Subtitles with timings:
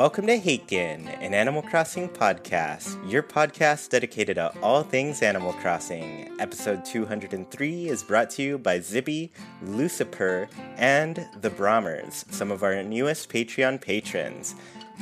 [0.00, 6.34] Welcome to Haken, an Animal Crossing podcast, your podcast dedicated to all things Animal Crossing.
[6.40, 9.30] Episode 203 is brought to you by Zippy,
[9.62, 14.54] Lucifer, and the Brahmers, some of our newest Patreon patrons.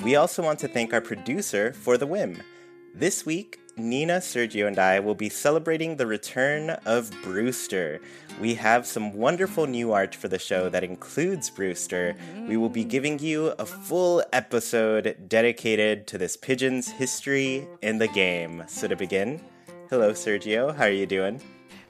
[0.02, 2.42] We also want to thank our producer for the whim.
[2.92, 8.00] This week, Nina, Sergio, and I will be celebrating the return of Brewster.
[8.40, 12.16] We have some wonderful new art for the show that includes Brewster.
[12.48, 18.08] We will be giving you a full episode dedicated to this pigeon's history in the
[18.08, 18.64] game.
[18.66, 19.40] So to begin,
[19.90, 21.40] hello Sergio, how are you doing?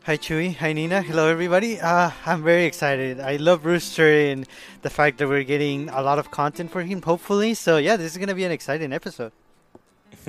[0.04, 1.80] Hi Chewy, hi Nina, hello everybody.
[1.80, 3.20] Uh, I'm very excited.
[3.20, 4.46] I love Brewster and
[4.82, 7.54] the fact that we're getting a lot of content for him, hopefully.
[7.54, 9.32] So yeah, this is gonna be an exciting episode.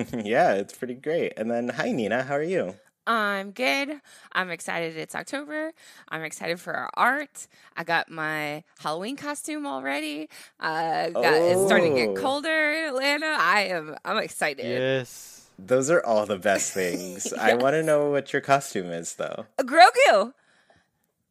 [0.26, 1.34] yeah, it's pretty great.
[1.38, 2.76] And then, hi Nina, how are you?
[3.08, 4.02] I'm good.
[4.34, 5.72] I'm excited it's October.
[6.10, 7.48] I'm excited for our art.
[7.76, 10.30] I got my Halloween costume already.
[10.60, 12.14] Uh, got, It's starting to get Oh.
[12.16, 13.36] colder in Atlanta.
[13.40, 13.96] I am.
[14.06, 14.64] I'm excited.
[14.66, 15.48] Yes.
[15.58, 17.34] Those are all the best things.
[17.40, 19.46] I want to know what your costume is, though.
[19.58, 20.34] Uh, Grogu.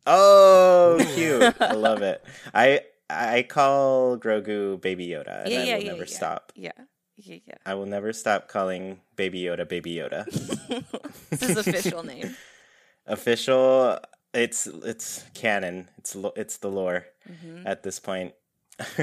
[0.06, 1.54] Oh, cute!
[1.60, 2.24] I love it.
[2.54, 6.16] I I call Grogu Baby Yoda, and Yeah, I yeah, will yeah, never yeah.
[6.16, 6.52] stop.
[6.56, 6.72] Yeah.
[7.20, 7.38] Yeah.
[7.66, 10.24] I will never stop calling Baby Yoda Baby Yoda.
[11.30, 12.36] This is official name.
[13.06, 13.98] Official.
[14.34, 15.88] It's it's canon.
[15.98, 17.66] It's lo- it's the lore Mm-hmm.
[17.66, 18.32] at this point.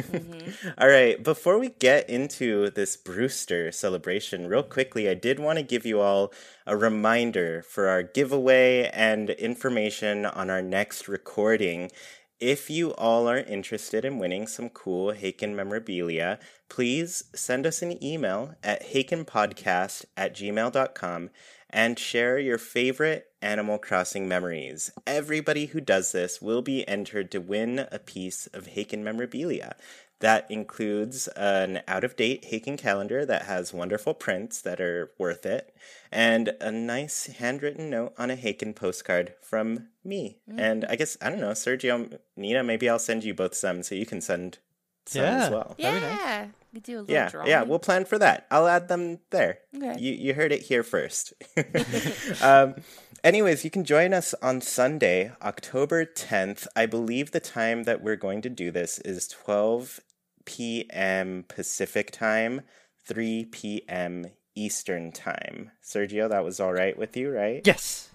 [0.80, 5.64] All right, before we get into this Brewster celebration, real quickly, I did want to
[5.64, 6.32] give you all
[6.66, 11.92] a reminder for our giveaway and information on our next recording.
[12.40, 18.04] If you all are interested in winning some cool Haken memorabilia, please send us an
[18.04, 21.30] email at hakenpodcast at gmail.com
[21.70, 24.92] and share your favorite Animal Crossing memories.
[25.08, 29.78] Everybody who does this will be entered to win a piece of Haken memorabilia.
[30.26, 35.46] That includes an out of date Haken calendar that has wonderful prints that are worth
[35.46, 35.72] it,
[36.12, 40.40] and a nice handwritten note on a Haken postcard from me.
[40.58, 43.94] And I guess, I don't know, Sergio, Nina, maybe I'll send you both some so
[43.94, 44.58] you can send
[45.06, 45.76] some as well.
[45.78, 46.20] That'd nice.
[46.20, 46.48] Yeah.
[46.74, 47.48] We do a little Yeah, drawing.
[47.48, 48.48] yeah, we'll plan for that.
[48.50, 49.60] I'll add them there.
[49.78, 49.96] Okay.
[50.00, 51.34] You you heard it here first.
[52.42, 52.76] um,
[53.24, 56.66] anyways, you can join us on Sunday, October 10th.
[56.76, 60.02] I believe the time that we're going to do this is 12
[60.46, 61.46] p.m.
[61.48, 62.62] Pacific time,
[63.06, 64.26] 3 p.m.
[64.56, 65.72] Eastern time.
[65.84, 67.62] Sergio, that was all right with you, right?
[67.66, 68.10] Yes.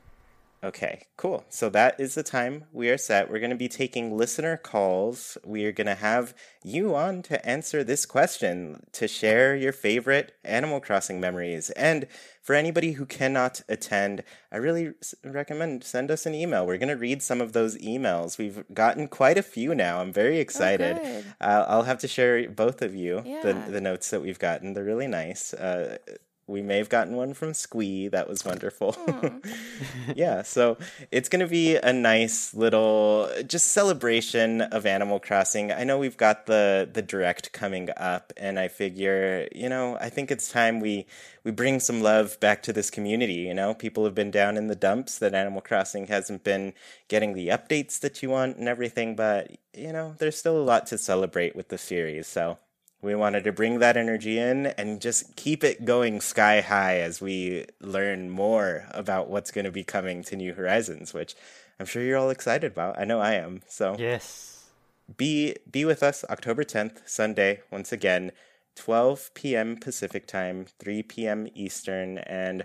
[0.63, 1.45] Okay, cool.
[1.49, 3.31] So that is the time we are set.
[3.31, 5.39] We're going to be taking listener calls.
[5.43, 10.33] We are going to have you on to answer this question, to share your favorite
[10.45, 11.71] Animal Crossing memories.
[11.71, 12.07] And
[12.43, 14.23] for anybody who cannot attend,
[14.53, 14.93] I really
[15.25, 16.67] recommend send us an email.
[16.67, 18.37] We're going to read some of those emails.
[18.37, 20.01] We've gotten quite a few now.
[20.01, 20.97] I'm very excited.
[20.97, 21.25] good.
[21.41, 24.75] uh, I'll have to share both of you the, the notes that we've gotten.
[24.75, 25.55] They're really nice.
[25.55, 25.97] Uh,
[26.51, 28.09] we may have gotten one from Squee.
[28.09, 28.97] That was wonderful.
[30.17, 30.77] yeah, so
[31.11, 35.73] it's going to be a nice little just celebration of Animal Crossing.
[35.73, 40.11] I know we've got the the direct coming up and I figure, you know, I
[40.11, 41.07] think it's time we
[41.45, 43.73] we bring some love back to this community, you know?
[43.73, 46.75] People have been down in the dumps that Animal Crossing hasn't been
[47.09, 50.87] getting the updates that you want and everything, but you know, there's still a lot
[50.89, 52.27] to celebrate with the series.
[52.27, 52.59] So,
[53.03, 57.21] we wanted to bring that energy in and just keep it going sky high as
[57.21, 61.35] we learn more about what's going to be coming to New Horizons, which
[61.79, 62.99] I'm sure you're all excited about.
[62.99, 63.63] I know I am.
[63.69, 64.67] So Yes.
[65.17, 68.33] be be with us October 10th, Sunday, once again,
[68.77, 69.77] 12 p.m.
[69.77, 71.49] Pacific time, 3 p.m.
[71.55, 72.65] Eastern, and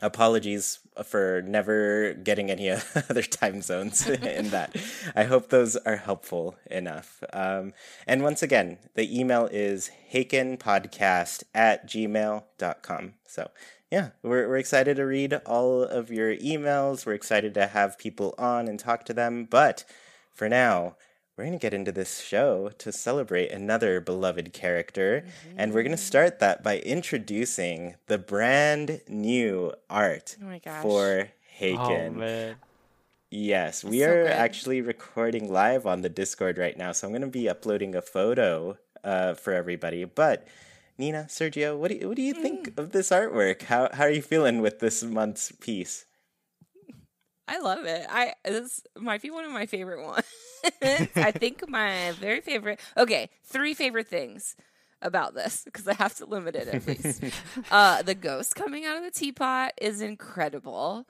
[0.00, 2.70] apologies for never getting any
[3.10, 4.76] other time zones in that.
[5.14, 7.22] I hope those are helpful enough.
[7.32, 7.72] Um,
[8.06, 13.14] and once again, the email is hakenpodcast at gmail.com.
[13.26, 13.50] So
[13.90, 17.06] yeah, we're, we're excited to read all of your emails.
[17.06, 19.46] We're excited to have people on and talk to them.
[19.48, 19.84] But
[20.32, 20.96] for now,
[21.38, 25.24] we're going to get into this show to celebrate another beloved character.
[25.56, 30.82] And we're going to start that by introducing the brand new art Oh my gosh.
[30.82, 32.16] for Oh Haken.
[32.16, 32.56] man.
[33.30, 34.32] yes, we so are good.
[34.32, 36.92] actually recording live on the Discord right now.
[36.92, 40.04] So I'm going to be uploading a photo uh, for everybody.
[40.04, 40.46] But
[40.98, 42.78] Nina, Sergio, what do you, what do you think Mm.
[42.78, 43.62] of this artwork?
[43.62, 46.04] How, how are you feeling with this month's piece?
[47.48, 48.06] I love it.
[48.10, 50.24] I this might be one of my favorite ones.
[51.16, 52.78] I think my very favorite.
[52.96, 54.54] Okay, three favorite things
[55.00, 57.22] about this because I have to limit it at least.
[57.70, 61.06] uh, the ghost coming out of the teapot is incredible.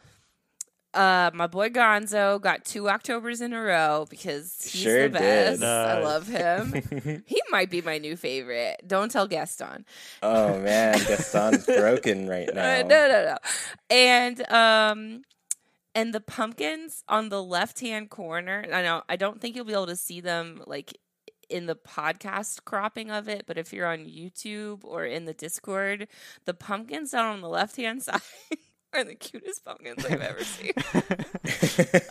[0.94, 5.60] Uh, my boy Gonzo got two Octobers in a row because he's Sure the did.
[5.60, 5.62] best.
[5.62, 7.22] I love him.
[7.26, 8.80] he might be my new favorite.
[8.86, 9.84] Don't tell Gaston.
[10.22, 12.80] Oh man, Gaston's broken right Uh, now.
[12.88, 13.36] no, no, no.
[13.90, 15.22] And um,
[15.98, 18.64] and the pumpkins on the left hand corner.
[18.72, 20.96] I know I don't think you'll be able to see them like
[21.50, 26.06] in the podcast cropping of it, but if you're on YouTube or in the Discord,
[26.44, 28.20] the pumpkins down on the left hand side
[28.92, 30.72] are the cutest pumpkins I've ever seen.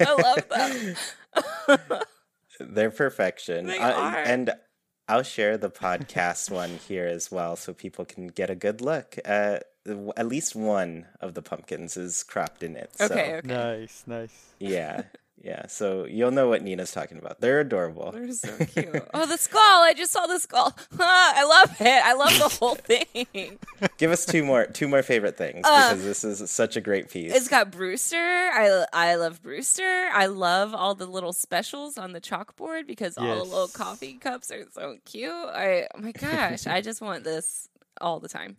[0.02, 1.78] I love them.
[2.60, 3.68] They're perfection.
[3.68, 4.18] They Uh, are.
[4.18, 4.52] and
[5.08, 9.18] I'll share the podcast one here as well so people can get a good look
[9.24, 9.64] at
[10.18, 12.92] at least one of the pumpkins is cropped in it.
[12.96, 13.48] So, okay, okay.
[13.48, 14.46] Nice, nice.
[14.60, 15.04] Yeah.
[15.40, 15.68] Yeah.
[15.68, 17.40] So you'll know what Nina's talking about.
[17.42, 18.12] They're adorable.
[18.12, 19.08] They're so cute.
[19.14, 19.84] oh, the skull!
[19.84, 20.76] I just saw the skull.
[21.00, 22.04] I love it.
[22.04, 23.60] I love the whole thing.
[24.00, 27.12] Give us two more two more favorite things Uh, because this is such a great
[27.12, 27.36] piece.
[27.36, 28.18] It's got Brewster.
[28.18, 30.10] I I love Brewster.
[30.12, 34.50] I love all the little specials on the chalkboard because all the little coffee cups
[34.52, 35.32] are so cute.
[35.32, 37.70] I oh my gosh, I just want this
[38.02, 38.58] all the time.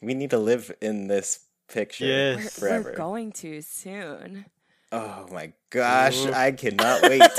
[0.00, 2.36] We need to live in this picture Yes.
[2.36, 2.90] We're, forever.
[2.90, 4.46] we're going to soon.
[4.92, 6.32] Oh my gosh, Ooh.
[6.32, 7.20] I cannot wait.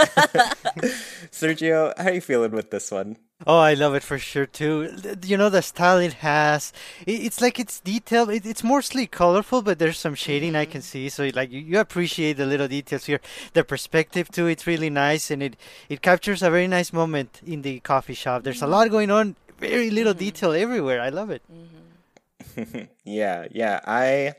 [1.31, 3.17] Sergio, how are you feeling with this one?
[3.45, 4.95] Oh, I love it for sure too.
[5.25, 6.71] You know the style it has.
[7.05, 8.29] It's like it's detailed.
[8.29, 11.07] It's mostly colorful, but there's some shading I can mm-hmm.
[11.07, 11.09] see.
[11.09, 13.19] So like you, you appreciate the little details here.
[13.53, 14.47] The perspective too.
[14.47, 15.57] It's really nice, and it
[15.89, 18.43] it captures a very nice moment in the coffee shop.
[18.43, 18.71] There's a mm-hmm.
[18.71, 19.35] lot going on.
[19.57, 20.19] Very little mm-hmm.
[20.19, 21.01] detail everywhere.
[21.01, 21.41] I love it.
[23.05, 23.79] yeah, yeah.
[23.85, 24.33] I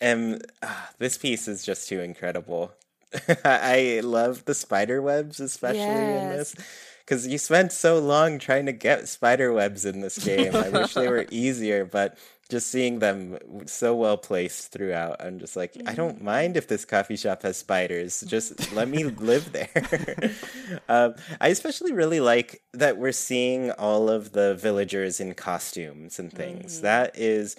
[0.00, 0.38] am.
[0.62, 2.72] ah, this piece is just too incredible.
[3.44, 6.54] I love the spider webs, especially in this.
[7.04, 10.54] Because you spent so long trying to get spider webs in this game.
[10.54, 12.16] I wish they were easier, but
[12.52, 16.84] just seeing them so well placed throughout, I'm just like, I don't mind if this
[16.84, 18.22] coffee shop has spiders.
[18.26, 20.32] Just let me live there.
[20.88, 26.30] um, I especially really like that we're seeing all of the villagers in costumes and
[26.30, 26.82] things.
[26.82, 27.56] That is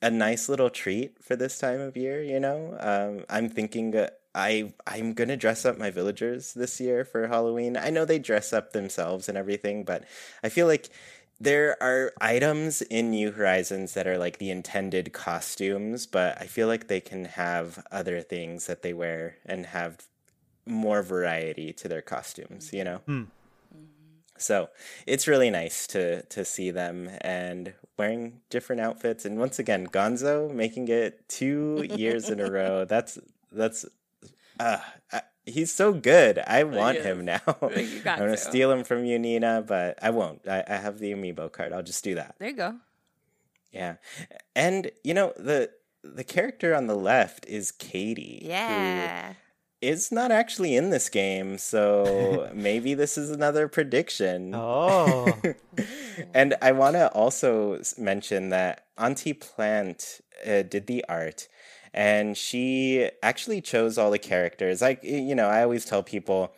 [0.00, 2.22] a nice little treat for this time of year.
[2.22, 3.96] You know, um, I'm thinking.
[3.96, 7.76] Uh, I I'm gonna dress up my villagers this year for Halloween.
[7.76, 10.04] I know they dress up themselves and everything, but
[10.44, 10.90] I feel like
[11.40, 16.68] there are items in New Horizons that are like the intended costumes, but I feel
[16.68, 20.06] like they can have other things that they wear and have
[20.66, 22.98] more variety to their costumes, you know?
[23.06, 23.24] Hmm.
[24.38, 24.68] So
[25.06, 29.24] it's really nice to to see them and wearing different outfits.
[29.24, 32.84] And once again, Gonzo making it two years in a row.
[32.88, 33.18] That's
[33.50, 33.86] that's
[34.60, 34.78] uh,
[35.44, 36.38] he's so good.
[36.38, 37.40] I want him now.
[37.46, 38.36] I'm gonna to.
[38.36, 40.46] steal him from you, Nina, but I won't.
[40.48, 41.72] I, I have the amiibo card.
[41.72, 42.36] I'll just do that.
[42.38, 42.76] There you go.
[43.72, 43.96] Yeah,
[44.54, 45.70] and you know the
[46.02, 48.40] the character on the left is Katie.
[48.42, 49.34] who Yeah.
[49.82, 54.54] is not actually in this game, so maybe this is another prediction.
[54.54, 55.38] Oh,
[56.32, 61.48] and I want to also mention that Auntie Plant uh, did the art,
[61.96, 64.82] and she actually chose all the characters.
[64.82, 66.52] Like you know, I always tell people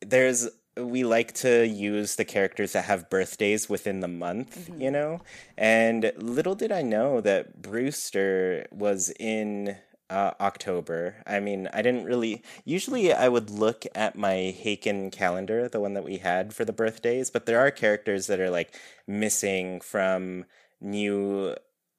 [0.00, 5.20] there's we like to use the characters that have birthdays within the month, you know.
[5.56, 9.76] And little did I know that Brewster was in
[10.08, 11.16] uh, October.
[11.26, 12.42] I mean, I didn't really.
[12.64, 16.72] Usually, I would look at my Haken calendar, the one that we had for the
[16.72, 18.74] birthdays, but there are characters that are like
[19.06, 20.46] missing from
[20.80, 21.54] new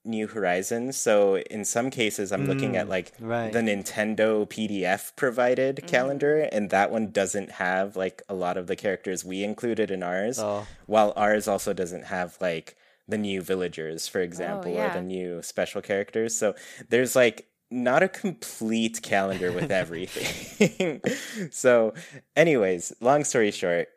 [0.06, 0.98] New Horizons.
[0.98, 3.52] So in some cases, I'm looking at Mm, like right.
[3.54, 8.76] the Nintendo PDF provided calendar, and that one doesn't have like a lot of the
[8.76, 10.68] characters we included in ours, Oh.
[10.88, 12.76] while ours also doesn't have like
[13.08, 14.94] the new villagers, for example, or yeah.
[14.94, 16.36] the new special characters.
[16.36, 16.56] So
[16.90, 21.02] there's like not a complete calendar with everything.
[21.52, 21.94] so,
[22.36, 23.88] anyways, long story short,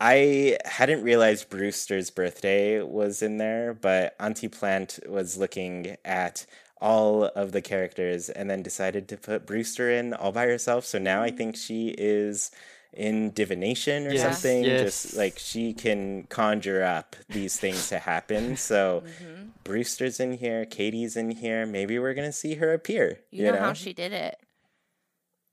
[0.00, 6.44] I hadn't realized Brewster's birthday was in there, but Auntie Plant was looking at
[6.80, 10.84] all of the characters and then decided to put Brewster in all by herself.
[10.84, 12.50] So now I think she is
[12.92, 14.64] in divination or Yes, something.
[14.64, 14.82] yes.
[14.82, 18.56] Just like she can conjure up these things to happen.
[18.66, 19.48] So mm-hmm.
[19.64, 21.66] Brewster's in here, Katie's in here.
[21.66, 23.20] Maybe we're gonna see her appear.
[23.30, 24.38] You, know, how she did it?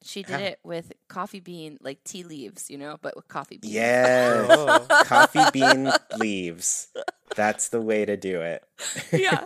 [0.04, 0.40] She did How?
[0.40, 3.74] it with coffee bean, like tea leaves, you know, but with coffee beans.
[3.74, 4.50] Yes.
[4.50, 4.86] Oh.
[5.06, 6.88] Coffee bean leaves.
[7.36, 8.64] That's the way to do it.
[9.12, 9.44] Yeah.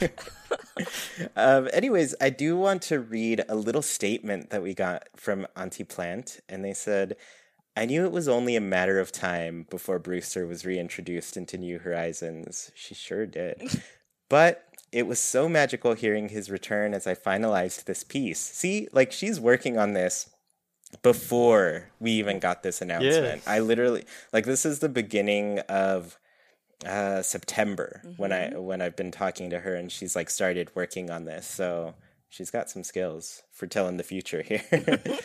[1.36, 5.84] um, anyways, I do want to read a little statement that we got from Auntie
[5.84, 7.16] Plant, and they said,
[7.76, 11.80] I knew it was only a matter of time before Brewster was reintroduced into New
[11.80, 12.72] Horizons.
[12.76, 13.82] She sure did.
[14.30, 18.40] but It was so magical hearing his return as I finalized this piece.
[18.40, 20.30] See, like she's working on this
[21.02, 23.38] before we even got this announcement.
[23.38, 23.48] Yes.
[23.48, 26.18] I literally like this is the beginning of
[26.86, 31.10] uh September when I when I've been talking to her and she's like started working
[31.10, 31.46] on this.
[31.48, 31.96] So
[32.30, 34.64] she's got some skills for telling the future here.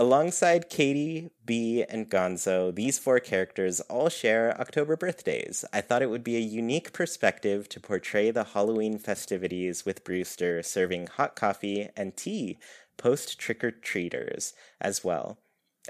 [0.00, 5.62] Alongside Katie, B, and Gonzo, these four characters all share October birthdays.
[5.74, 10.62] I thought it would be a unique perspective to portray the Halloween festivities with Brewster
[10.62, 12.58] serving hot coffee and tea
[13.00, 15.38] post trick or treaters as well.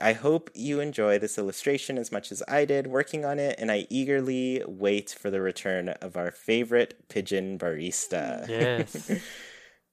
[0.00, 3.72] I hope you enjoy this illustration as much as I did working on it, and
[3.72, 8.48] I eagerly wait for the return of our favorite pigeon barista.
[8.48, 9.10] Yes.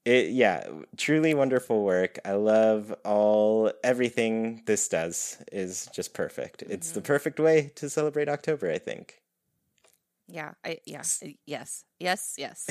[0.05, 2.17] It, yeah, truly wonderful work.
[2.23, 6.61] I love all everything this does is just perfect.
[6.61, 7.07] It's the mm-hmm.
[7.07, 9.19] perfect way to celebrate October, I think.
[10.29, 11.03] Yeah, I yeah,
[11.45, 12.67] yes, yes, yes.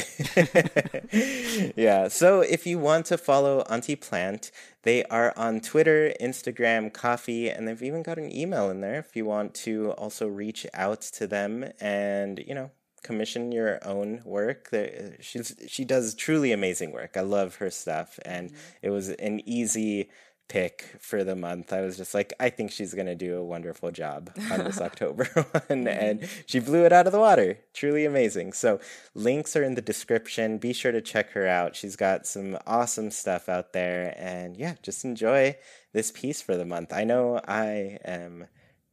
[1.77, 2.09] yeah.
[2.09, 4.51] So if you want to follow Auntie Plant,
[4.83, 9.17] they are on Twitter, Instagram, Ko-fi, and they've even got an email in there if
[9.17, 12.71] you want to also reach out to them and, you know,
[13.03, 14.69] commission your own work.
[14.71, 17.17] There- She's she does truly amazing work.
[17.17, 18.59] I love her stuff and mm-hmm.
[18.83, 20.11] it was an easy
[20.49, 21.73] pick for the month.
[21.73, 24.81] I was just like, I think she's going to do a wonderful job on this
[24.81, 25.25] October
[25.69, 25.88] one.
[25.88, 27.59] And she blew it out of the water.
[27.75, 28.53] Truly amazing.
[28.53, 28.81] So,
[29.15, 30.59] links are in the description.
[30.59, 31.76] Be sure to check her out.
[31.76, 34.15] She's got some awesome stuff out there.
[34.17, 35.57] And yeah, just enjoy
[35.93, 36.93] this piece for the month.
[36.93, 38.47] I know I am.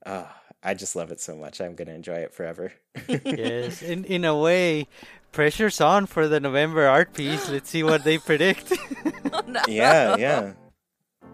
[0.05, 0.29] Oh,
[0.63, 1.61] I just love it so much.
[1.61, 2.73] I'm going to enjoy it forever.
[3.07, 3.81] yes.
[3.81, 4.87] In in a way,
[5.31, 7.49] pressure's on for the November art piece.
[7.49, 8.71] Let's see what they predict.
[9.31, 10.53] Oh, yeah, yeah.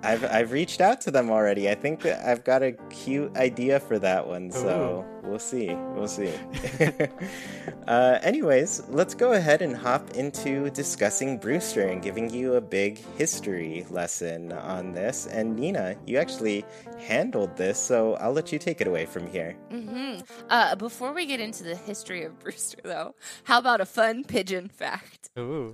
[0.01, 1.69] I've I've reached out to them already.
[1.69, 5.73] I think I've got a cute idea for that one, so we'll see.
[5.93, 6.31] We'll see.
[7.87, 12.97] uh, anyways, let's go ahead and hop into discussing Brewster and giving you a big
[13.17, 15.27] history lesson on this.
[15.27, 16.63] And Nina, you actually
[16.97, 19.57] handled this, so I'll let you take it away from here.
[19.69, 24.23] hmm Uh, before we get into the history of Brewster, though, how about a fun
[24.23, 25.29] pigeon fact?
[25.37, 25.73] Ooh.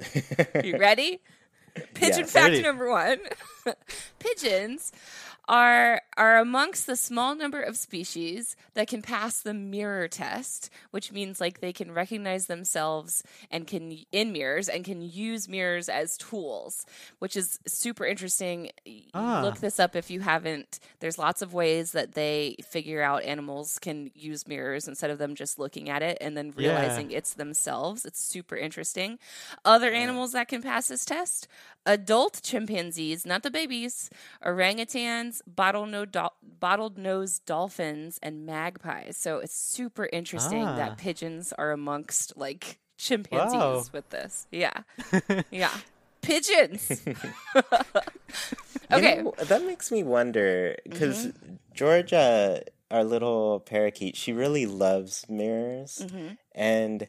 [0.64, 1.22] You ready?
[1.94, 2.32] Pigeon Yes.
[2.32, 3.20] fact number one:
[4.20, 4.92] Pigeons
[5.48, 11.12] are are amongst the small number of species that can pass the mirror test, which
[11.12, 13.22] means like they can recognize themselves
[13.52, 16.86] and can in mirrors and can use mirrors as tools,
[17.20, 18.72] which is super interesting.
[19.14, 19.42] Ah.
[19.44, 20.80] Look this up if you haven't.
[21.00, 25.36] There's lots of ways that they figure out animals can use mirrors instead of them
[25.36, 26.70] just looking at it and then Yeah.
[26.70, 28.06] realizing it's themselves.
[28.06, 29.20] It's super interesting.
[29.66, 31.48] Other animals that can pass this test
[31.86, 34.10] adult chimpanzees, not the babies,
[34.44, 39.18] orangutans, bottlenose, dol- bottled nose dolphins, and magpies.
[39.18, 40.76] So it's super interesting Ah.
[40.78, 43.84] that pigeons are amongst like chimpanzees Wow.
[43.94, 44.48] with this.
[44.52, 44.74] Yeah.
[45.52, 45.72] yeah.
[46.22, 47.02] Pigeons.
[48.92, 49.22] You okay.
[49.24, 51.56] know, that makes me wonder because Mm-hmm.
[51.74, 52.62] Georgia,
[52.92, 56.28] our little parakeet, she really loves mirrors, Mm-hmm.
[56.54, 57.08] and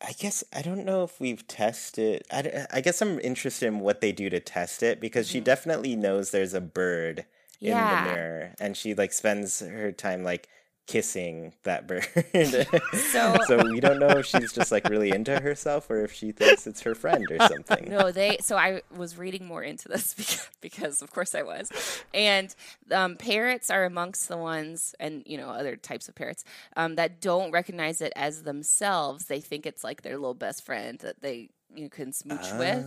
[0.00, 2.22] I guess I don't know if we've tested.
[2.30, 5.96] I, I guess I'm interested in what they do to test it because she definitely
[5.96, 7.24] knows there's a bird
[7.60, 8.04] in Mm-hmm.
[8.04, 10.48] The mirror, and she like spends her time like
[10.88, 12.06] kissing that bird.
[13.12, 16.32] So- so we don't know if she's just like really into herself or if she
[16.32, 17.88] thinks it's her friend or something.
[17.98, 18.38] No, they.
[18.40, 21.70] So I was reading more into this because, because of course, I was.
[22.12, 22.54] And
[22.90, 26.42] um, parrots are amongst the ones, and you know, other types of parrots
[26.76, 29.26] um, that don't recognize it as themselves.
[29.26, 32.86] They think it's like their little best friend that they you can smooch with.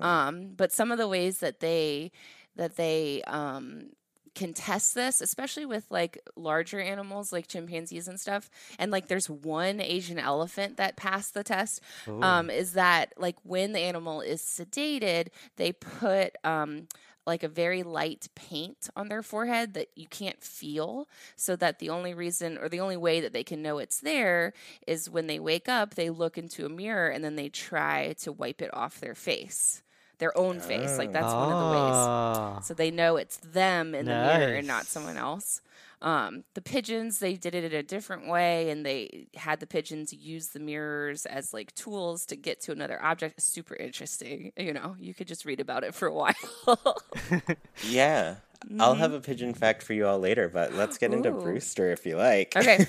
[0.00, 0.06] Oh.
[0.06, 2.12] Um, but some of the ways that they
[2.56, 3.90] that they um,
[4.34, 9.28] can test this, especially with like larger animals like chimpanzees and stuff, and like there's
[9.28, 11.80] one Asian elephant that passed the test,
[12.22, 16.86] um, is that like when the animal is sedated, they put um,
[17.26, 21.06] like a very light paint on their forehead that you can't feel
[21.36, 24.52] so that the only reason or the only way that they can know it's there
[24.86, 28.32] is when they wake up they look into a mirror and then they try to
[28.32, 29.82] wipe it off their face
[30.20, 32.60] their own face like that's one of the ways Ah.
[32.62, 34.88] so they know it's them in the mirror and not Nice.
[34.88, 35.60] someone else
[36.02, 40.14] um, the pigeons they did it in a different way and they had the pigeons
[40.14, 44.94] use the mirrors as like tools to get to another object super interesting you know
[44.98, 46.34] you could just read about it for a while
[47.86, 48.36] Yeah.
[48.78, 51.38] I'll have a pigeon fact for you all later, but let's get into Mm-hmm.
[51.38, 51.42] Ooh.
[51.42, 52.54] Brewster if you like.
[52.54, 52.84] Okay.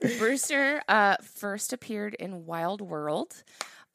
[0.18, 3.42] Brewster uh, first appeared in Wild World.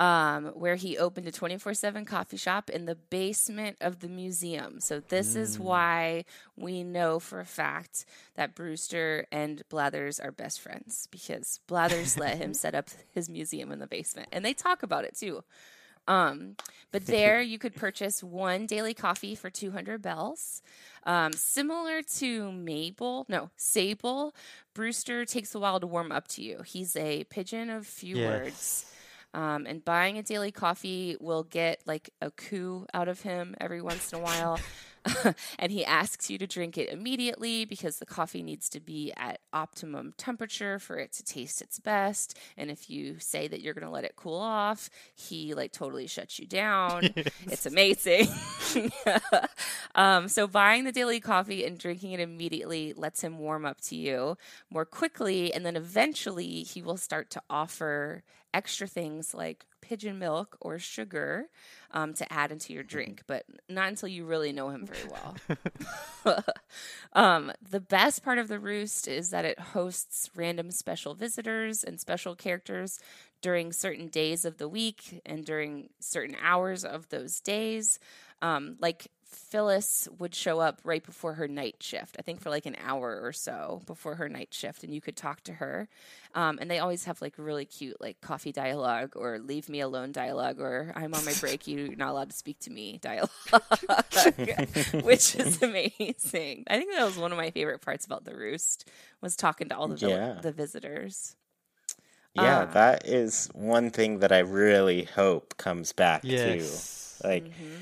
[0.02, 4.80] Um, where he opened a 24 7 coffee shop in the basement of the museum.
[4.80, 6.26] So, this is why
[6.58, 8.06] we know for a fact
[8.36, 13.72] that Brewster and Blathers are best friends because Blathers let him set up his museum
[13.72, 14.30] in the basement.
[14.32, 15.44] And they talk about it too.
[16.08, 16.56] Um,
[16.92, 20.64] but there you could purchase one daily coffee for 200 bells.
[21.04, 24.34] Um, similar to Mabel, no, Sable,
[24.74, 26.64] Brewster takes a while to warm up to you.
[26.66, 28.26] He's a pigeon of few Yes.
[28.28, 28.86] words.
[29.34, 33.82] Um, and buying a daily coffee will get like a coo out of him every
[33.82, 34.60] once in a while.
[35.60, 39.40] and he asks you to drink it immediately because the coffee needs to be at
[39.52, 42.38] optimum temperature for it to taste its best.
[42.58, 46.08] And if you say that you're going to let it cool off, he like totally
[46.08, 47.10] shuts you down.
[47.16, 48.28] it's amazing.
[49.96, 53.96] um, so buying the daily coffee and drinking it immediately lets him warm up to
[53.96, 54.38] you
[54.70, 55.54] more quickly.
[55.54, 61.48] And then eventually he will start to offer extra things like pigeon milk or sugar
[61.92, 65.36] um, to add into your drink, but not until you really know him very well.
[67.14, 72.00] um, the best part of the roost is that it hosts random special visitors and
[72.00, 73.00] special characters
[73.42, 78.00] during certain days of the week and during certain hours of those days.
[78.42, 82.66] Um, like Phyllis would show up right before her night shift, I think for like
[82.66, 85.88] an hour or so before her night shift, and you could talk to her.
[86.36, 90.12] Um, and they always have like really cute like coffee dialogue or leave me alone
[90.12, 93.32] dialogue or I'm on my break, you're not allowed to speak to me dialogue,
[95.04, 96.64] which is amazing.
[96.68, 98.88] I think that was one of my favorite parts about the roost
[99.22, 100.40] was talking to all the vil- Yeah.
[100.42, 101.36] the visitors.
[102.34, 102.74] Yeah, Ah.
[102.74, 107.20] that is one thing that I really hope comes back Yes.
[107.22, 107.28] too.
[107.28, 107.76] Like Mm-hmm.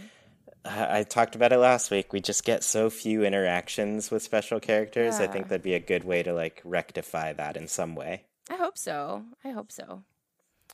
[0.66, 2.14] I I talked about it last week.
[2.14, 5.20] We just get so few interactions with special characters.
[5.20, 8.26] I think that'd be a good way to like rectify that in some way.
[8.50, 9.24] I hope so.
[9.44, 10.04] I hope so.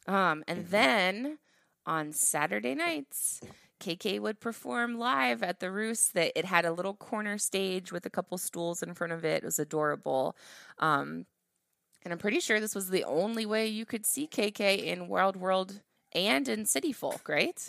[0.07, 1.39] Um, and then
[1.85, 3.41] on Saturday nights,
[3.79, 6.13] KK would perform live at the Roost.
[6.13, 9.43] That it had a little corner stage with a couple stools in front of it.
[9.43, 10.35] It was adorable.
[10.79, 11.25] Um,
[12.03, 15.35] and I'm pretty sure this was the only way you could see KK in Wild
[15.35, 15.81] World
[16.13, 17.67] and in City Folk, right?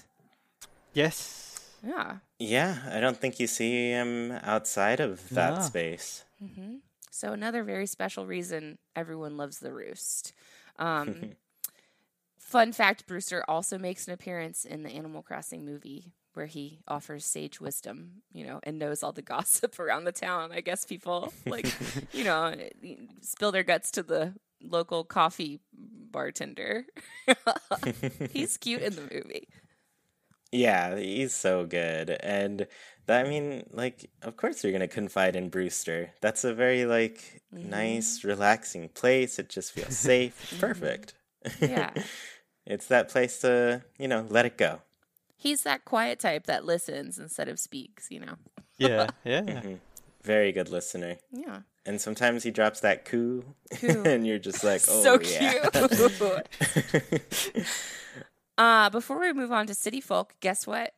[0.92, 1.45] Yes.
[1.82, 2.16] Yeah.
[2.38, 6.24] Yeah, I don't think you see him outside of that space.
[7.10, 10.34] So another very special reason everyone loves the roost.
[10.78, 11.32] Um,
[12.38, 17.24] fun fact: Brewster also makes an appearance in the Animal Crossing movie where he offers
[17.24, 20.52] sage wisdom, you know, and knows all the gossip around the town.
[20.52, 21.74] I guess people like,
[22.12, 22.54] you know,
[23.22, 26.84] spill their guts to the local coffee bartender.
[28.30, 29.48] He's cute in the movie.
[30.52, 32.10] Yeah, he's so good.
[32.20, 32.66] And
[33.06, 36.12] that, I mean, like, of course you're gonna confide in Brewster.
[36.20, 39.38] That's a very like nice, relaxing place.
[39.38, 40.56] It just feels safe.
[40.58, 41.14] Perfect.
[41.60, 41.90] Yeah.
[42.66, 44.82] it's that place to, you know, let it go.
[45.36, 48.36] He's that quiet type that listens instead of speaks, you know.
[48.78, 49.08] Yeah.
[49.24, 49.42] Yeah.
[49.42, 49.74] Mm-hmm.
[50.22, 51.18] Very good listener.
[51.30, 51.60] Yeah.
[51.84, 53.44] And sometimes he drops that coo,
[53.80, 54.02] Coo.
[54.04, 55.68] and you're just like, oh, so yeah.
[55.70, 57.66] cute.
[58.58, 60.92] Uh, before we move on to city folk, guess what?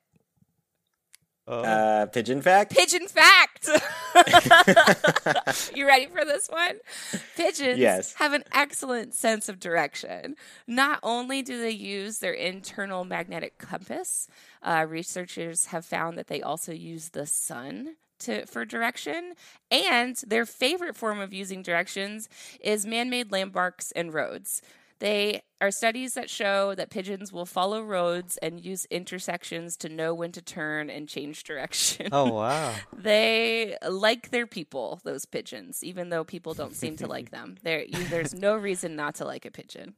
[1.51, 1.63] Oh.
[1.63, 2.77] uh, pigeon fact?
[2.77, 3.71] Pigeon fact.
[5.75, 6.75] you ready for this one?
[7.37, 8.13] Pigeons Yes.
[8.17, 10.37] have an excellent sense of direction.
[10.67, 14.29] Not only do they use their internal magnetic compass,
[14.63, 19.33] uh, researchers have found that they also use the sun to for direction.
[19.71, 22.29] And their favorite form of using directions
[22.61, 24.61] is man-made landmarks and roads.
[25.01, 30.15] They are studies that show that pigeons will follow roads and use intersections to know
[30.15, 32.09] when to turn and change direction.
[32.13, 32.75] oh wow.
[32.97, 37.57] They like their people, those pigeons, even though people don't seem to like them.
[37.63, 39.95] There, you, there's no reason not to like a pigeon.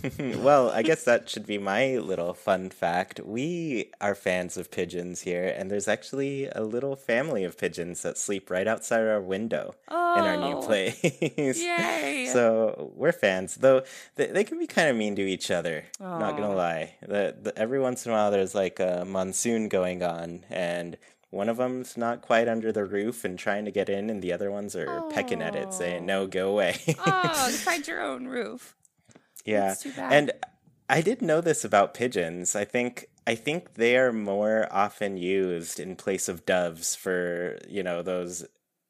[0.18, 3.20] well, I guess that should be my little fun fact.
[3.20, 8.18] We are fans of pigeons here, and there's actually a little family of pigeons that
[8.18, 11.02] sleep right outside our window in our new Oh, place.
[11.62, 12.28] Yay!
[12.32, 13.82] So we're fans, though
[14.16, 15.84] they, they can be kind of mean to each other.
[16.00, 16.94] Not gonna lie.
[17.02, 20.96] The, the, every once in a while, there's like a monsoon going on, and
[21.30, 24.32] one of them's not quite under the roof and trying to get in, and the
[24.32, 26.76] other ones are pecking at it, saying, "No, go away."
[27.06, 28.74] Oh, find your own roof.
[29.44, 29.76] Yeah.
[29.76, 30.24] That's too bad.
[30.24, 30.32] And
[30.88, 32.54] I did know this about pigeons.
[32.56, 37.82] I think I think they are more often used in place of doves for, you
[37.82, 38.44] know, those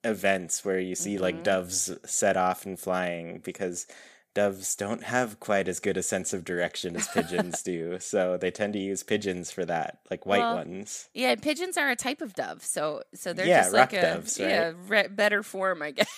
[0.05, 1.19] events where you see Mm-hmm.
[1.19, 3.87] like doves set off and flying because
[4.35, 7.99] doves don't have quite as good a sense of direction as pigeons do.
[8.01, 11.09] So they tend to use pigeons for that, like white Well, ones.
[11.15, 14.41] Yeah, pigeons are a type of dove, so so they're Yeah, just like a doves,
[14.41, 14.69] right?
[14.69, 16.09] yeah re- better form, I guess,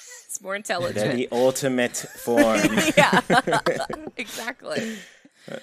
[0.40, 2.60] more They're the ultimate form.
[2.96, 3.20] yeah,
[4.16, 4.96] exactly.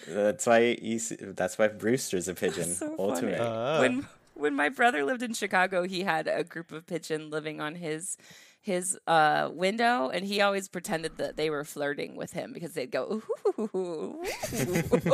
[0.08, 2.66] That's why you see, that's why Brewster's a pigeon.
[2.66, 3.38] so ultimate.
[3.38, 3.50] funny.
[3.50, 3.80] Ah.
[3.80, 7.76] when when my brother lived in Chicago, he had a group of pigeon living on
[7.76, 8.18] his
[8.64, 12.92] his uh, window, and he always pretended that they were flirting with him because they'd
[12.92, 13.22] go.
[13.60, 14.24] Ooh.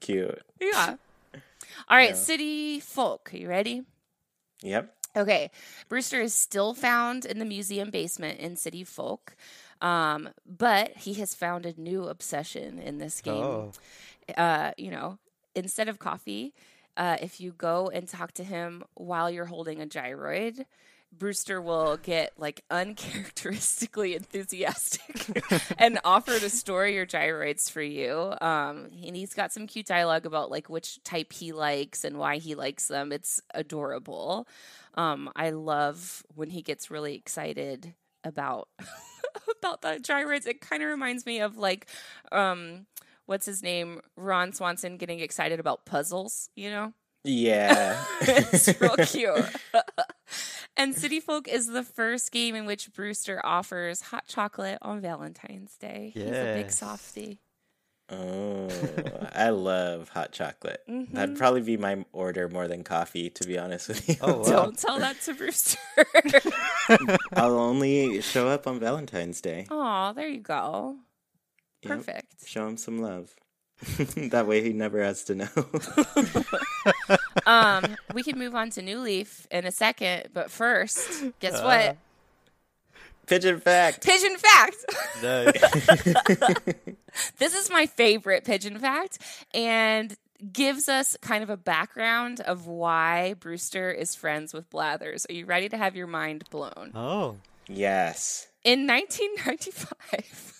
[0.00, 0.42] Cute.
[0.60, 0.96] yeah.
[1.88, 2.14] All right, Yeah.
[2.16, 3.30] city folk.
[3.32, 3.82] Are you ready?
[4.62, 4.94] Yep.
[5.16, 5.50] Okay,
[5.88, 9.34] Brewster is still found in the museum basement in City Folk,
[9.80, 13.42] um, but he has found a new obsession in this game.
[13.42, 13.72] Oh.
[14.36, 15.18] Uh, you know,
[15.54, 16.54] instead of coffee,
[16.96, 20.64] uh, if you go and talk to him while you're holding a gyroid,
[21.12, 25.42] Brewster will get like uncharacteristically enthusiastic
[25.78, 28.34] and offer to store your gyroids for you.
[28.40, 32.38] Um, and he's got some cute dialogue about like which type he likes and why
[32.38, 33.12] he likes them.
[33.12, 34.46] It's adorable.
[34.94, 37.94] Um, I love when he gets really excited
[38.24, 38.68] about
[39.58, 40.46] about the gyroids.
[40.46, 41.86] It kind of reminds me of like
[42.32, 42.86] um,
[43.26, 46.48] what's his name, Ron Swanson getting excited about puzzles.
[46.56, 46.92] You know,
[47.24, 48.02] Yeah.
[48.22, 49.44] it's real cute.
[50.76, 55.76] And City Folk is the first game in which Brewster offers hot chocolate on Valentine's
[55.76, 56.10] Day.
[56.14, 56.78] He's a big Yes.
[56.78, 57.40] softie.
[58.12, 58.68] oh,
[59.32, 60.82] I love hot chocolate.
[60.88, 61.14] Mm-hmm.
[61.14, 64.16] That'd probably be my order more than coffee, to be honest with you.
[64.20, 64.44] Oh, wow.
[64.44, 65.78] Don't tell that to Brewster.
[67.34, 69.66] I'll only show up on Valentine's Day.
[69.70, 70.96] Aw, there you go.
[71.82, 71.98] Yep.
[71.98, 72.46] Perfect.
[72.48, 73.34] Show him some love.
[74.30, 75.48] that way he never has to know.
[77.46, 81.96] um, we can move on to New Leaf in a second, but first, guess what?
[83.26, 84.04] Pigeon fact.
[84.04, 84.76] Pigeon fact.
[85.22, 85.60] Nice.
[87.38, 89.18] this is my favorite pigeon fact,
[89.54, 90.16] and
[90.52, 95.26] gives us kind of a background of why Brewster is friends with Blathers.
[95.28, 96.92] Are you ready to have your mind blown?
[96.94, 97.36] oh.
[97.72, 98.48] Yes.
[98.64, 100.59] In 1995,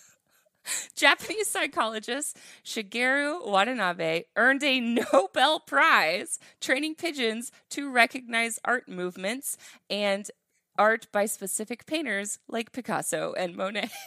[0.94, 9.56] Japanese psychologist Shigeru Watanabe earned a Nobel Prize training pigeons to recognize art movements
[9.88, 10.30] and
[10.78, 13.90] art by specific painters like Picasso and Monet.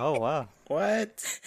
[0.00, 0.48] Oh wow.
[0.68, 1.40] What?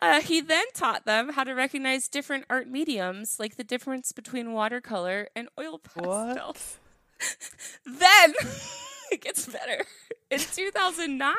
[0.00, 4.54] Uh, he then taught them how to recognize different art mediums, like the difference between
[4.54, 6.78] watercolor and oil pastels.
[7.84, 8.34] then
[9.10, 9.84] it gets better.
[10.30, 11.34] In 2009,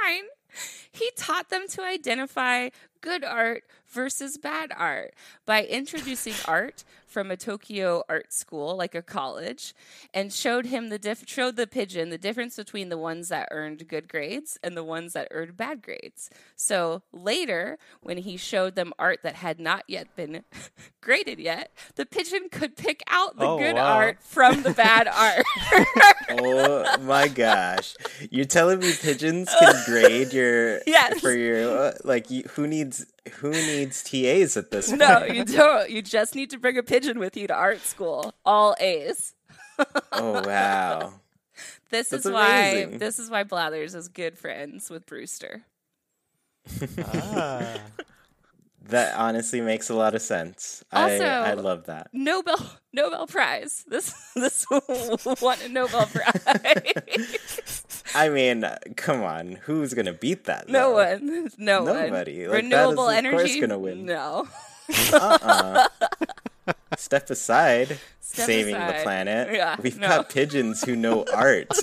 [0.92, 2.70] he taught them to identify
[3.04, 5.14] good art versus bad art
[5.46, 9.76] by introducing art from a Tokyo art school, like a college,
[10.16, 13.88] and showed him the diff- showed the pigeon the difference between the ones that earned
[13.88, 16.32] good grades and the ones that earned bad grades.
[16.56, 20.44] So later, when he showed them art that had not yet been
[21.02, 23.94] graded yet, the pigeon could pick out the Oh, good wow.
[23.98, 25.46] art from the bad art.
[26.32, 27.94] Oh my gosh!
[28.32, 31.20] You're telling me pigeons can grade your Yes.
[31.20, 32.93] for your like who needs
[33.40, 35.00] who needs TAs at this point?
[35.00, 35.90] no, you don't.
[35.90, 38.34] You just need to bring a pigeon with you to art school.
[38.46, 39.34] All A's.
[40.12, 41.14] Oh wow!
[41.90, 45.64] This That's is why this is why Blathers is good friends with Brewster.
[47.04, 47.78] Ah.
[48.90, 50.84] That honestly makes a lot of sense.
[50.92, 52.10] Also- I I love that.
[52.12, 52.60] Nobel
[52.92, 53.86] Nobel Prize.
[53.88, 57.83] This this won a Nobel Prize.
[58.16, 60.70] I mean, come on, who's gonna beat that?
[60.70, 61.20] no though?
[61.20, 61.50] one.
[61.58, 62.02] No Nobody.
[62.02, 62.12] one.
[62.12, 63.60] Like, that is, Renewable of course, energy.
[63.60, 64.06] gonna win.
[64.06, 64.48] No.
[65.14, 65.88] Uh-uh.
[66.98, 68.96] Step aside, Step saving aside.
[69.00, 69.50] the planet.
[69.54, 70.08] Yeah, We've no.
[70.08, 71.70] got pigeons who know art.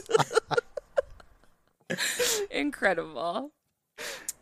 [2.50, 3.50] Incredible.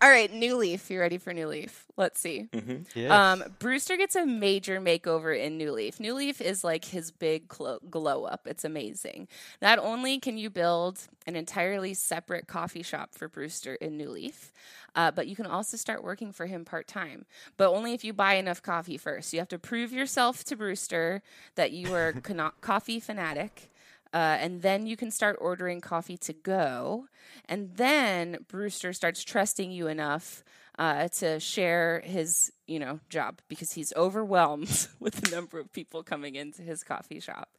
[0.00, 0.90] All right, New Leaf.
[0.90, 1.84] You ready for New Leaf?
[1.96, 2.48] Let's see.
[2.94, 3.10] Yes.
[3.10, 5.98] Um, Brewster gets a major makeover in New Leaf.
[5.98, 8.46] New Leaf is like his big clo- glow up.
[8.46, 9.26] It's amazing.
[9.60, 14.52] Not only can you build an entirely separate coffee shop for Brewster in New Leaf,
[14.94, 17.24] uh, but you can also start working for him part time.
[17.56, 19.32] But only if you buy enough coffee first.
[19.32, 21.22] You have to prove yourself to Brewster
[21.56, 23.68] that you are a cano- coffee fanatic.
[24.12, 27.06] Uh, and then you can start ordering coffee to go.
[27.46, 30.42] And then Brewster starts trusting you enough
[30.78, 36.02] uh, to share his, you know, job because he's overwhelmed with the number of people
[36.02, 37.50] coming into his coffee shop.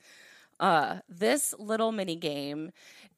[0.59, 2.71] Uh, this little mini game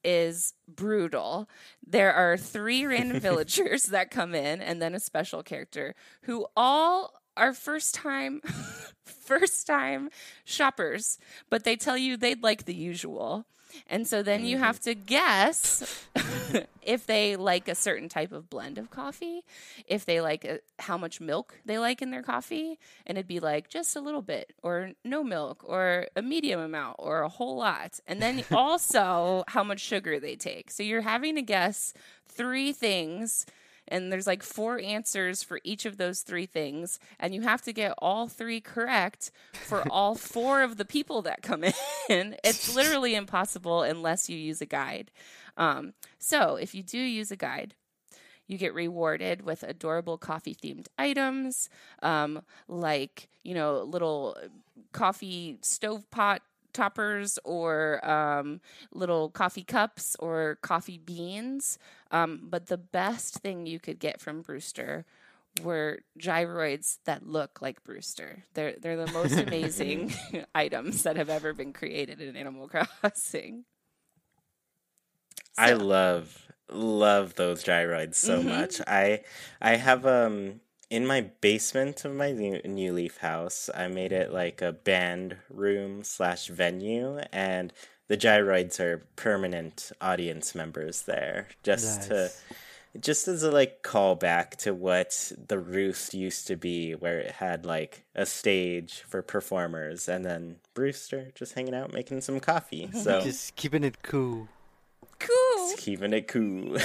[0.03, 1.49] is brutal.
[1.85, 7.20] There are three random villagers that come in, and then a special character who all
[7.37, 8.41] are first time,
[9.05, 10.09] first time
[10.43, 11.17] shoppers,
[11.49, 13.45] but they tell you they'd like the usual.
[13.87, 16.05] And so then you have to guess
[16.81, 19.43] if they like a certain type of blend of coffee,
[19.87, 23.39] if they like uh how much milk they like in their coffee, and it'd be
[23.39, 27.55] like just a little bit, or no milk, or a medium amount, or a whole
[27.55, 27.99] lot.
[28.07, 30.71] And then also how much sugar they take.
[30.71, 31.93] So you're having to guess
[32.27, 33.45] three things
[33.87, 37.73] and there's like four answers for each of those three things and you have to
[37.73, 43.15] get all three correct for all four of the people that come in it's literally
[43.15, 45.11] impossible unless you use a guide
[45.57, 47.75] um, so if you do use a guide
[48.47, 51.69] you get rewarded with adorable coffee themed items
[52.01, 54.37] um, like you know little
[54.91, 56.39] coffee stovetop
[56.73, 58.61] toppers or um,
[58.93, 61.77] little coffee cups or coffee beans.
[62.11, 65.05] Um, but the best thing you could get from Brewster
[65.63, 68.43] were gyroids that look like Brewster.
[68.53, 70.13] They're they're the most amazing
[70.55, 72.67] items that have ever been created in Animal
[73.01, 73.65] Crossing.
[75.53, 75.63] So.
[75.63, 78.49] I love love those gyroids so mm-hmm.
[78.49, 78.81] much.
[78.87, 79.21] I
[79.61, 84.61] I have um in my basement of my new leaf house, I made it like
[84.61, 87.71] a band room slash venue, and
[88.11, 92.35] the gyroids are permanent audience members there, just nice.
[92.93, 97.31] to just as a like callback to what the roost used to be where it
[97.31, 102.89] had like a stage for performers and then brewster just hanging out making some coffee
[103.01, 104.49] so just keeping it cool
[105.19, 106.77] cool just keeping it cool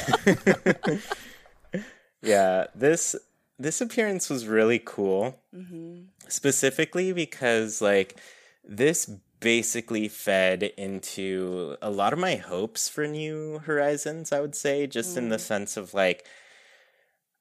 [2.23, 3.17] yeah this
[3.59, 5.39] this appearance was really cool.
[5.55, 6.03] Mm-hmm.
[6.29, 8.17] Specifically because like
[8.65, 9.11] this
[9.41, 15.15] basically fed into a lot of my hopes for New Horizons, I would say, just
[15.15, 15.19] mm.
[15.19, 15.41] in the mm.
[15.41, 16.27] sense of like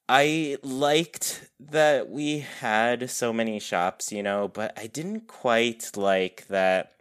[0.08, 6.46] I liked that we had so many shops, you know, but I didn't quite like
[6.48, 6.92] that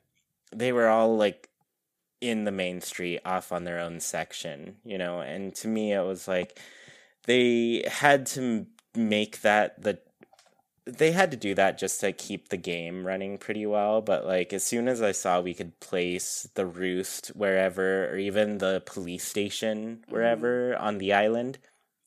[0.51, 1.49] they were all like
[2.21, 6.01] in the main street off on their own section, you know, and to me it
[6.01, 6.59] was like
[7.25, 9.99] they had to make that the
[10.85, 14.53] they had to do that just to keep the game running pretty well but like
[14.53, 19.23] as soon as i saw we could place the roost wherever or even the police
[19.25, 20.83] station wherever mm-hmm.
[20.83, 21.57] on the island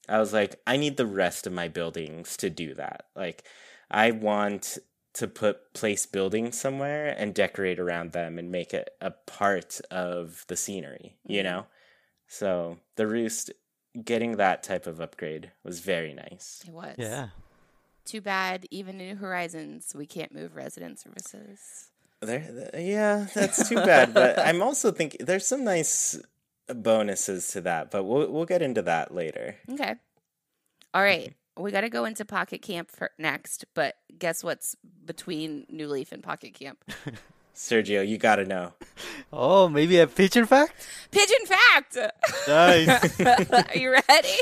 [0.09, 3.45] i was like i need the rest of my buildings to do that like
[3.91, 4.79] i want
[5.13, 10.45] to put place buildings somewhere and decorate around them and make it a part of
[10.49, 11.33] the scenery mm-hmm.
[11.33, 11.67] you know
[12.29, 13.51] so the roost
[14.05, 16.63] getting that type of upgrade was very nice.
[16.67, 16.95] It was.
[16.99, 17.29] Yeah.
[18.09, 21.91] Too bad, even New Horizons, we can't move resident services.
[22.23, 24.15] There, yeah, that's too bad.
[24.15, 26.19] but I'm also thinking there's some nice
[26.69, 29.57] bonuses to that, but we'll we'll get into that later.
[29.71, 29.95] Okay.
[30.95, 31.35] All right.
[31.57, 31.63] Mm-hmm.
[31.63, 36.11] we got to go into Pocket Camp for next, but guess what's between New Leaf
[36.11, 36.83] and Pocket Camp?
[37.55, 38.73] Sergio, you gotta know.
[39.33, 40.89] Oh, maybe a pigeon fact?
[41.11, 41.99] Pigeon fact!
[42.49, 43.21] Nice.
[43.51, 44.35] Are you ready?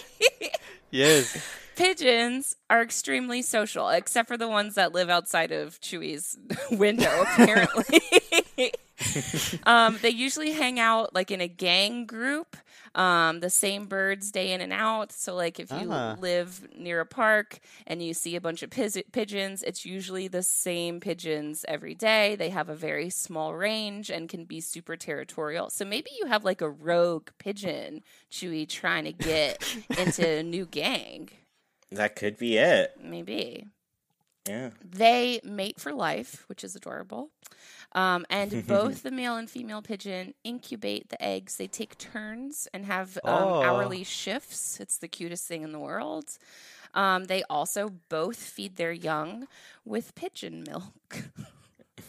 [0.93, 1.45] yes.
[1.75, 6.39] Pigeons are extremely social, except for the ones that live outside of Chewy's
[6.71, 8.01] window, apparently.
[9.65, 12.57] um, they usually hang out like in a gang group
[12.97, 15.13] um, the same birds day in and out.
[15.13, 16.17] So, like, if you uh-huh.
[16.19, 20.43] live near a park and you see a bunch of piz- pigeons, it's usually the
[20.43, 22.37] same pigeons every day.
[22.37, 25.69] They have a very small range and can be super territorial.
[25.69, 29.63] So, maybe you have like a rogue pigeon, Chewy, trying to get
[29.99, 31.29] into a new gang.
[31.91, 32.97] That could be it.
[33.03, 33.67] Maybe.
[34.49, 34.71] Yeah.
[34.85, 37.31] They mate for life, which is adorable.
[37.93, 41.57] Um, and both the male and female pigeon incubate the eggs.
[41.57, 43.63] They take turns and have um, oh.
[43.63, 44.79] hourly shifts.
[44.81, 46.39] It's the cutest thing in the world.
[46.95, 49.47] Um, they also both feed their young
[49.85, 51.25] with pigeon milk.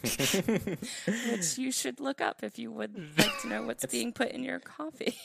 [0.00, 4.30] Which you should look up if you would like to know what's it's being put
[4.30, 5.18] in your coffee.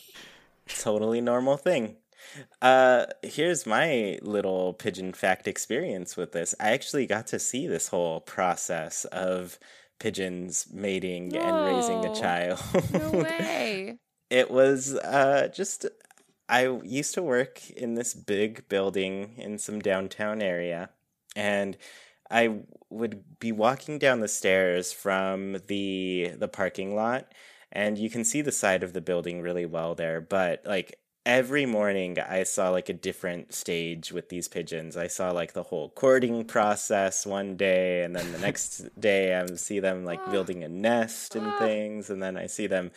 [0.68, 1.98] totally normal thing.
[2.62, 6.56] Uh, here's my little pigeon fact experience with this.
[6.60, 9.60] I actually got to see this whole process of
[10.00, 11.40] pigeons mating Whoa.
[11.40, 12.62] and raising a child.
[12.92, 13.98] no way.
[14.30, 15.86] It was uh, just
[16.50, 20.90] I used to work in this big building in some downtown area,
[21.36, 21.78] and
[22.30, 22.60] I
[22.90, 27.32] would be walking down the stairs from the the parking lot,
[27.72, 30.20] and you can see the side of the building really well there.
[30.20, 34.98] But like every morning I saw like a different stage with these pigeons.
[34.98, 39.46] I saw like the whole courting process one day, and then the next day I
[39.56, 40.32] see them like ah.
[40.32, 41.60] building a nest and ah.
[41.60, 42.92] things, and then I see them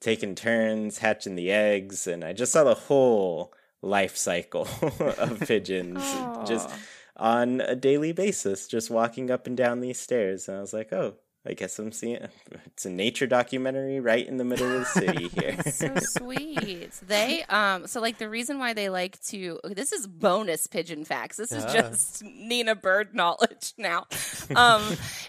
[0.00, 4.66] taking turns hatching the eggs, and I just saw the whole life cycle
[5.18, 6.02] of pigeons
[6.46, 6.68] just
[7.16, 10.48] on a daily basis, just walking up and down these stairs.
[10.48, 11.14] And I was like, oh,
[11.48, 12.18] I guess I'm seeing
[12.66, 15.56] it's a nature documentary right in the middle of the city here.
[15.72, 16.90] so sweet.
[17.06, 21.38] They um so like the reason why they like to this is bonus pigeon facts.
[21.38, 21.72] This is Yeah.
[21.80, 24.06] just Nina Bird knowledge now.
[24.54, 24.82] Um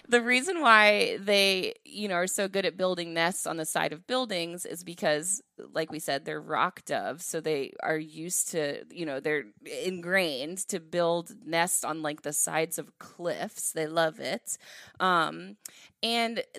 [0.08, 3.92] the reason why they, you know, are so good at building nests on the side
[3.94, 5.40] of buildings is because
[5.72, 9.44] like we said they're rock doves, so they are used to, you know, they're
[9.84, 13.72] ingrained to build nests on like the sides of cliffs.
[13.72, 14.58] They love it.
[14.98, 15.56] Um
[16.02, 16.09] and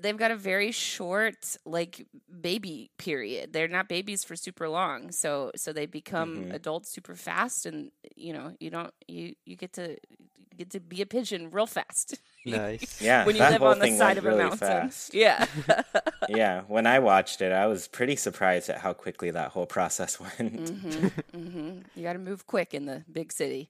[0.02, 2.06] they've got a very short like
[2.42, 6.56] baby period they're not babies for super long so so they become Mhm.
[6.56, 10.80] adults super fast and you know you don't you you get to you get to
[10.80, 13.00] be a pigeon real fast Nice.
[13.02, 15.14] Yeah, when you live on the side went of a mountain fast.
[15.14, 15.46] yeah
[16.30, 20.20] yeah, when I watched it, I was pretty surprised at how quickly that whole process
[20.20, 20.68] went.
[20.68, 23.70] hmm hmm You got to move quick in the big city.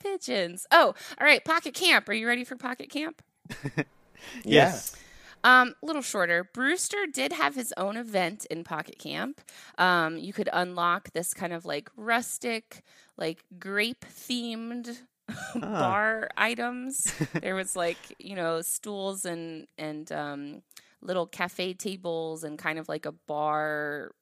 [0.00, 0.66] Pigeons.
[0.70, 1.44] Oh, all right.
[1.44, 2.08] Pocket Camp.
[2.08, 3.22] Are you ready for Pocket Camp?
[4.42, 4.96] Yes.
[5.42, 6.48] Um, a little shorter.
[6.54, 9.40] Brewster did have his own event in Pocket Camp.
[9.76, 12.82] Um, you could unlock this kind of like rustic,
[13.18, 14.98] like grape themed
[15.54, 17.12] bar items.
[17.34, 20.62] there was like you know stools and and um,
[21.02, 24.12] little cafe tables and kind of like a bar,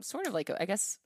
[0.00, 0.98] sort of like a, I guess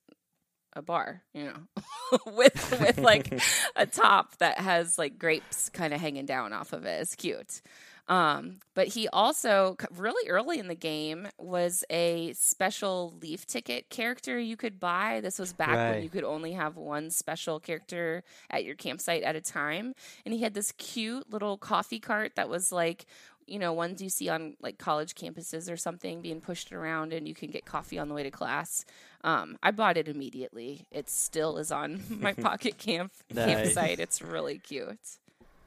[0.74, 3.40] a bar, you know, with with like
[3.76, 7.00] a top that has like grapes kind of hanging down off of it.
[7.00, 7.62] It's cute.
[8.10, 14.36] Um, but he also really early in the game was a special leaf ticket character
[14.36, 15.20] you could buy.
[15.22, 19.36] This was back when you could only have one special character at your campsite at
[19.36, 19.94] a time.
[20.24, 23.06] And he had this cute little coffee cart that was like,
[23.46, 27.28] you know, ones you see on like college campuses or something being pushed around and
[27.28, 28.84] you can get coffee on the way to class.
[29.22, 30.86] Um, I bought it immediately.
[30.90, 33.46] It still is on my pocket camp Nice.
[33.74, 34.00] campsite.
[34.00, 34.98] It's really cute.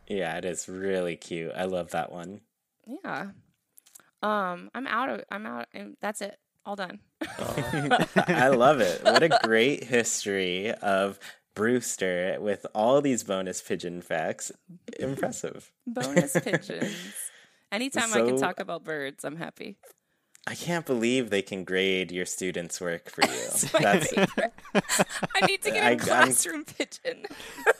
[0.07, 1.51] Yeah, it is really cute.
[1.55, 2.41] I love that one.
[2.85, 3.27] Yeah.
[4.21, 5.23] Um, I'm out of.
[5.31, 5.67] I'm out.
[5.73, 6.37] And that's it.
[6.65, 6.99] All done.
[7.37, 9.03] I love it.
[9.03, 11.19] What a great history of
[11.55, 14.51] Brewster with all these bonus pigeon facts.
[14.99, 15.71] Impressive.
[15.85, 16.95] Bonus pigeons.
[17.71, 19.77] Anytime I can talk about birds, I'm happy.
[20.45, 23.29] I can't believe they can grade your students' work for you.
[23.73, 24.53] My That's favorite.
[25.35, 27.25] I need to get a I- I'm- classroom pigeon.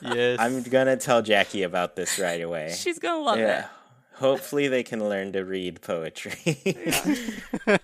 [0.02, 0.40] Yes.
[0.40, 2.74] I'm gonna tell Jackie about this right away.
[2.78, 3.68] She's gonna love yeah.
[4.16, 6.58] Hopefully they can learn to read poetry.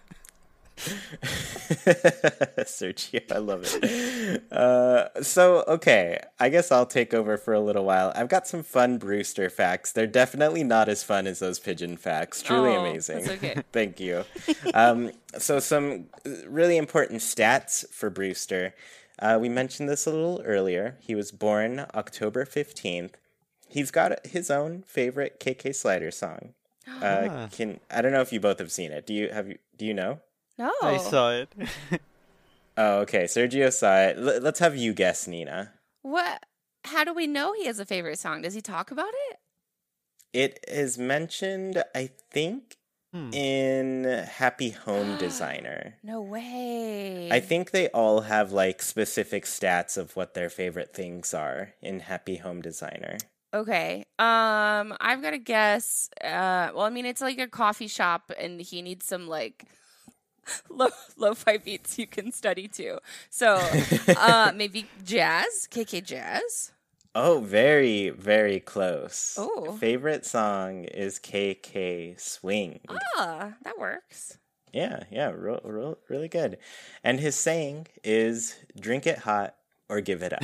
[2.66, 4.44] Sergio, I love it.
[4.52, 8.12] Uh, so, okay, I guess I'll take over for a little while.
[8.16, 9.92] I've got some fun Brewster facts.
[9.92, 12.42] They're definitely not as fun as those pigeon facts.
[12.42, 13.30] Truly Oh, amazing.
[13.30, 13.62] okay.
[13.72, 14.24] Thank you.
[14.74, 16.06] Um, so, some
[16.48, 18.74] really important stats for Brewster.
[19.22, 20.98] Uh, we mentioned this a little earlier.
[21.02, 23.12] He was born October 15th.
[23.68, 26.54] He's got his own favorite KK Slider song.
[27.04, 29.06] Uh, can I don't know if you both have seen it.
[29.06, 30.20] Do you have you do you know?
[30.60, 30.64] It.
[30.64, 30.72] No.
[30.88, 31.54] I saw it.
[32.78, 33.26] Oh, okay.
[33.26, 34.18] Sergio saw it.
[34.18, 35.74] L- let's have you guess, Nina.
[36.02, 36.46] What?
[36.86, 38.42] How do we know he has a favorite song?
[38.42, 39.40] Does he talk about it?
[40.32, 42.78] It is mentioned, I think,
[43.14, 43.34] Hmm.
[43.34, 45.96] in Happy Home Designer.
[46.04, 47.28] No way.
[47.32, 52.00] I think they all have like specific stats of what their favorite things are in
[52.02, 53.18] Happy Home Designer.
[53.54, 54.04] Okay.
[54.20, 56.08] Um, I've got to guess.
[56.24, 59.66] Uh, well, I mean, it's like a coffee shop, and he needs some like
[60.70, 63.00] low lo-fi beats you can study too.
[63.30, 63.62] So,
[64.16, 66.72] uh, maybe jazz, KK jazz.
[67.16, 69.36] Oh, very, very close.
[69.38, 69.76] Oh.
[69.78, 72.80] Favorite song is KK Swing.
[73.18, 74.38] Ah, that works.
[74.72, 76.60] Yeah, yeah, real, real, really good.
[77.04, 79.56] And his saying is drink it hot
[79.90, 80.44] or give it up.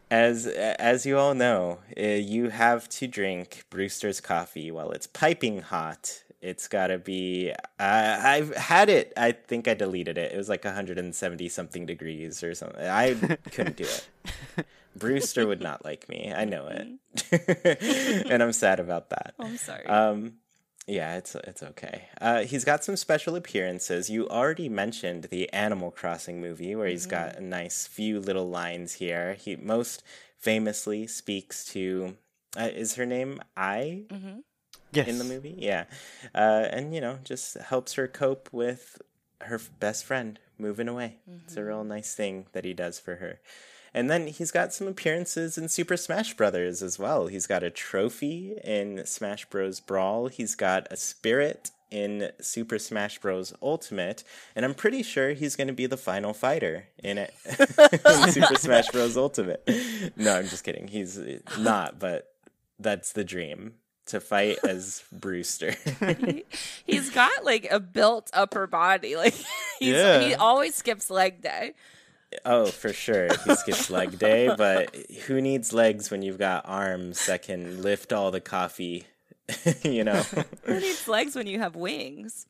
[0.10, 5.60] as as you all know, uh, you have to drink Brewster's coffee while it's piping
[5.60, 6.22] hot.
[6.40, 9.12] It's got to be uh, I've had it.
[9.16, 10.32] I think I deleted it.
[10.32, 12.84] It was like 170 something degrees or something.
[12.84, 13.14] I
[13.52, 14.08] couldn't do it.
[14.96, 16.32] Brewster would not like me.
[16.34, 18.26] I know it.
[18.30, 19.34] and I'm sad about that.
[19.38, 19.86] Oh, I'm sorry.
[19.86, 20.34] Um,
[20.86, 22.08] yeah, it's it's okay.
[22.20, 24.08] Uh, he's got some special appearances.
[24.08, 28.94] You already mentioned the Animal Crossing movie, where he's got a nice few little lines
[28.94, 29.34] here.
[29.34, 30.02] He most
[30.38, 32.16] famously speaks to.
[32.56, 34.38] Uh, is her name I hmm
[34.96, 35.08] Yes.
[35.08, 35.54] in the movie?
[35.58, 35.84] Yeah,
[36.34, 39.00] uh, and you know, just helps her cope with
[39.42, 41.16] her f- best friend moving away.
[41.44, 43.40] It's a real nice thing that he does for her.
[43.94, 47.28] And then he's got some appearances in Super Smash Brothers as well.
[47.28, 49.80] He's got a trophy in Smash Bros.
[49.80, 50.26] Brawl.
[50.28, 53.54] He's got a spirit in Super Smash Bros.
[53.62, 54.22] Ultimate,
[54.54, 58.56] and I'm pretty sure he's going to be the final fighter in it in Super
[58.56, 59.16] Smash Bros.
[59.16, 59.62] Ultimate.
[60.16, 60.88] No, I'm just kidding.
[60.88, 61.18] He's
[61.58, 62.32] not, but
[62.78, 63.74] that's the dream
[64.06, 65.74] to fight as Brewster.
[66.18, 66.44] he,
[66.86, 69.16] he's got like a built upper body.
[69.16, 69.34] Like
[69.78, 70.20] he's, Yeah.
[70.20, 71.74] he always skips leg day.
[72.44, 73.28] oh, for sure.
[73.44, 74.94] He skips leg day, but
[75.26, 79.06] who needs legs when you've got arms that can lift all the coffee?
[79.82, 80.22] you know?
[80.64, 82.46] Who needs legs when you have wings?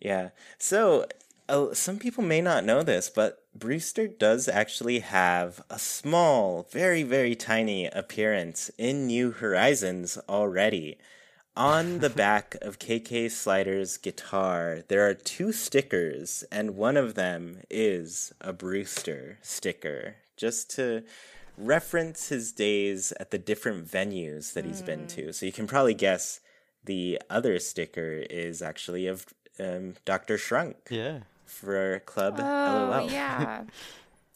[0.00, 0.30] Yeah.
[0.58, 1.06] So,
[1.48, 7.02] uh, some people may not know this, but Brewster does actually have a small, very,
[7.02, 10.98] very tiny appearance in New Horizons already.
[11.56, 17.60] On the back of KK Slider's guitar, there are two stickers, and one of them
[17.70, 21.04] is a Brewster sticker, just to
[21.56, 25.32] reference his days at the different venues that he's been to.
[25.32, 26.40] So you can probably guess
[26.84, 29.26] the other sticker is actually of
[29.60, 30.36] um, Dr.
[30.36, 31.20] Shrunk Yeah.
[31.46, 33.10] For Club Oh LOL.
[33.10, 33.64] yeah.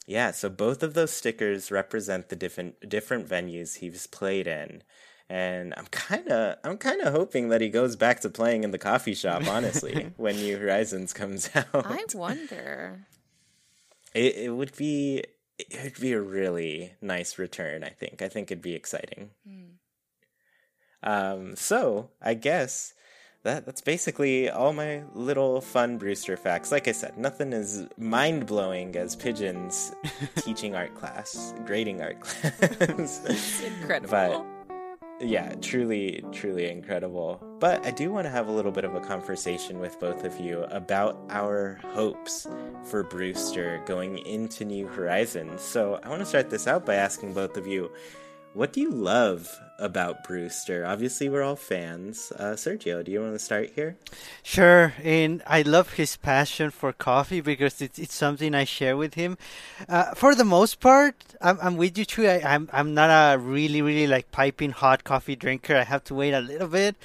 [0.06, 4.82] Yeah, so both of those stickers represent the different different venues he's played in.
[5.28, 8.70] And I'm kind of I'm kind of hoping that he goes back to playing in
[8.70, 11.66] the coffee shop, honestly, when New Horizons comes out.
[11.74, 13.06] I wonder.
[14.14, 15.24] It it would be
[15.58, 18.22] it would be a really nice return, I think.
[18.22, 19.32] I think it'd be exciting.
[21.02, 22.94] Um so, I guess
[23.44, 26.72] that that's basically all my little fun Brewster facts.
[26.72, 29.92] Like I said, nothing as mind blowing as pigeons
[30.36, 33.20] teaching art class, grading art class.
[33.24, 34.10] It's incredible.
[34.10, 34.58] But-
[35.20, 37.42] yeah, truly, truly incredible.
[37.58, 40.38] But I do want to have a little bit of a conversation with both of
[40.38, 42.46] you about our hopes
[42.84, 45.60] for Brewster going into New Horizons.
[45.62, 47.90] So I want to start this out by asking both of you,
[48.58, 50.84] what do you love about Brewster?
[50.84, 52.32] Obviously, we're all fans.
[52.36, 53.96] Uh, Sergio, do you want to start here?
[54.42, 59.14] Sure, and I love his passion for coffee because it's, it's something I share with
[59.14, 59.38] him.
[59.88, 62.26] Uh, for the most part, I'm, I'm with you too.
[62.26, 65.76] I, I'm I'm not a really really like piping hot coffee drinker.
[65.76, 66.96] I have to wait a little bit,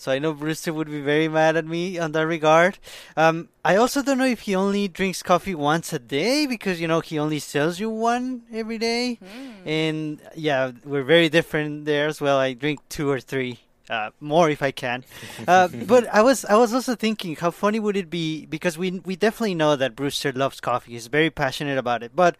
[0.00, 2.78] so I know Brewster would be very mad at me on that regard.
[3.18, 6.88] Um, I also don't know if he only drinks coffee once a day because you
[6.88, 9.18] know he only sells you one every day,
[9.66, 12.38] and yeah, we're very different there as well.
[12.38, 15.04] I drink two or three uh, more if I can.
[15.46, 19.02] Uh, but I was I was also thinking how funny would it be because we
[19.04, 20.92] we definitely know that Brewster loves coffee.
[20.92, 22.12] He's very passionate about it.
[22.14, 22.36] But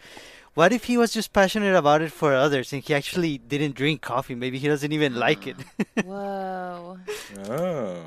[0.60, 4.02] what if he was just passionate about it for others and he actually didn't drink
[4.02, 4.34] coffee?
[4.34, 5.56] Maybe he doesn't even like it.
[6.04, 6.98] Whoa.
[7.48, 8.04] Oh,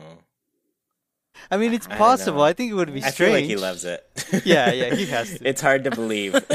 [1.50, 2.38] I mean, it's possible.
[2.38, 2.44] know.
[2.44, 3.18] I think it would be I strange.
[3.18, 4.06] feel like he loves it.
[4.46, 5.48] Yeah, yeah, he has to.
[5.50, 6.34] it's hard to believe.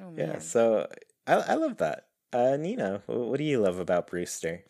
[0.00, 0.88] Oh, yeah, so
[1.26, 2.06] I, I love that.
[2.32, 4.64] Uh, Nina, what do you love about Brewster?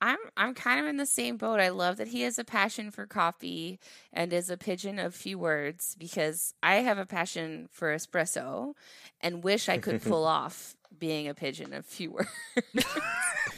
[0.00, 1.60] I'm I'm kind of in the same boat.
[1.60, 3.80] I love that he has a passion for coffee
[4.12, 8.74] and is a pigeon of few words because I have a passion for espresso
[9.20, 12.28] and wish I could pull off being a pigeon of few words.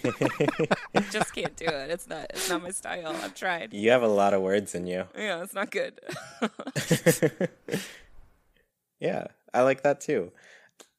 [0.04, 1.90] I just can't do it.
[1.90, 3.14] It's not it's not my style.
[3.22, 3.74] I've tried.
[3.74, 5.04] You have a lot of words in you.
[5.16, 6.00] Yeah, it's not good.
[9.00, 10.32] yeah, I like that too.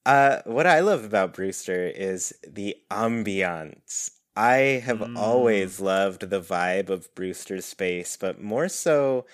[0.05, 4.11] Uh, what I love about Brewster is the ambiance.
[4.35, 9.25] I have always loved the vibe of Brewster's space, but more so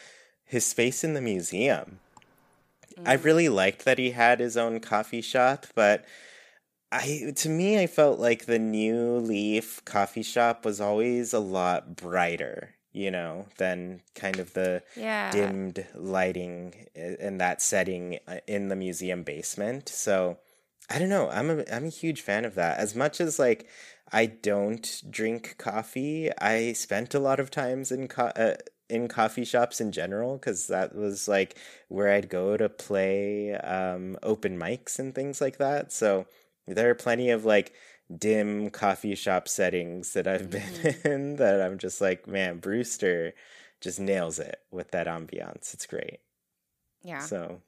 [0.43, 1.99] his space in the museum.
[3.05, 6.05] I really liked that he had his own coffee shop, but
[6.91, 11.95] I to me I felt like the New Leaf coffee shop was always a lot
[11.95, 15.31] brighter, you know, than kind of the yeah.
[15.31, 19.89] dimmed lighting in that setting uh, in the museum basement.
[19.89, 20.37] So
[20.89, 21.29] I don't know.
[21.29, 22.79] I'm a I'm a huge fan of that.
[22.79, 23.67] As much as like
[24.11, 28.55] I don't drink coffee, I spent a lot of times in co- uh,
[28.89, 31.57] in coffee shops in general because that was like
[31.89, 35.91] where I'd go to play um, open mics and things like that.
[35.91, 36.25] So
[36.67, 37.73] there are plenty of like
[38.15, 43.33] dim coffee shop settings that I've been in that I'm just like, man, Brewster
[43.81, 45.73] just nails it with that ambiance.
[45.73, 46.19] It's great.
[47.03, 47.19] Yeah.
[47.19, 47.61] So,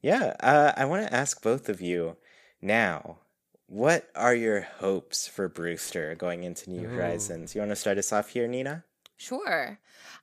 [0.00, 2.16] yeah, uh, I want to ask both of you
[2.60, 3.18] now.
[3.66, 7.54] What are your hopes for Brewster going into New Horizons?
[7.54, 8.84] You want to start us off here, Nina?
[9.16, 9.78] Sure.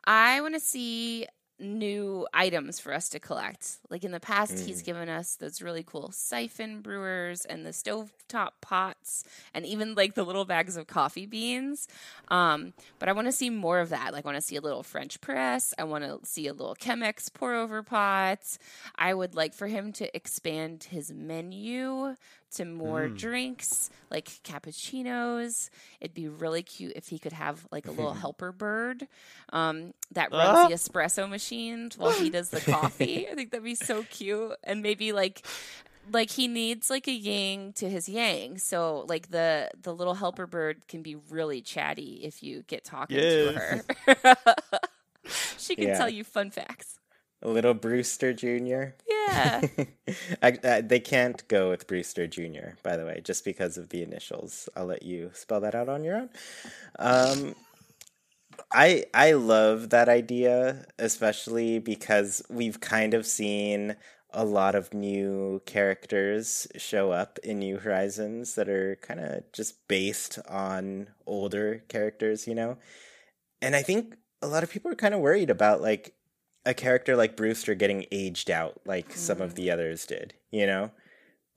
[0.06, 1.28] I want to see
[1.62, 3.80] new items for us to collect.
[3.90, 8.50] Like in the past, he's given us those really cool siphon brewers and the stovetop
[8.62, 9.24] pots
[9.54, 11.88] and even like the little bags of coffee beans.
[12.30, 14.12] Um, but I want to see more of that.
[14.12, 15.74] Like, I want to see a little French press.
[15.78, 18.58] I want to see a little Chemex pour over pots.
[18.96, 22.16] I would like for him to expand his menu
[22.56, 25.70] to more drinks like cappuccinos.
[26.00, 29.08] It'd be really cute if he could have like a little helper bird
[29.54, 30.68] um, that runs Ah.
[30.68, 33.28] the espresso machine while he does the coffee.
[33.32, 34.54] I think that'd be so cute.
[34.64, 35.46] And maybe like
[36.12, 38.58] like he needs like a yin to his yang.
[38.58, 43.18] So like the the little helper bird can be really chatty if you get talking
[43.18, 43.82] to her.
[45.58, 45.98] she can Yeah.
[45.98, 46.98] tell you fun facts.
[47.44, 48.94] A little Brewster Jr.
[49.08, 49.62] Yeah.
[50.44, 52.76] I, I, they can't go with Brewster Jr.
[52.84, 54.70] By the way, just because of the initials.
[54.76, 56.30] I'll let you spell that out on your own.
[57.00, 57.56] Um,
[58.72, 63.96] I I love that idea, especially because we've kind of seen
[64.34, 69.88] a lot of new characters show up in New Horizons that are kind of just
[69.88, 72.78] based on older characters, you know.
[73.62, 76.14] And I think a lot of people are kind of worried about like
[76.66, 79.56] a character like Brewster getting aged out like some of mm.
[79.56, 80.92] the others did, you know?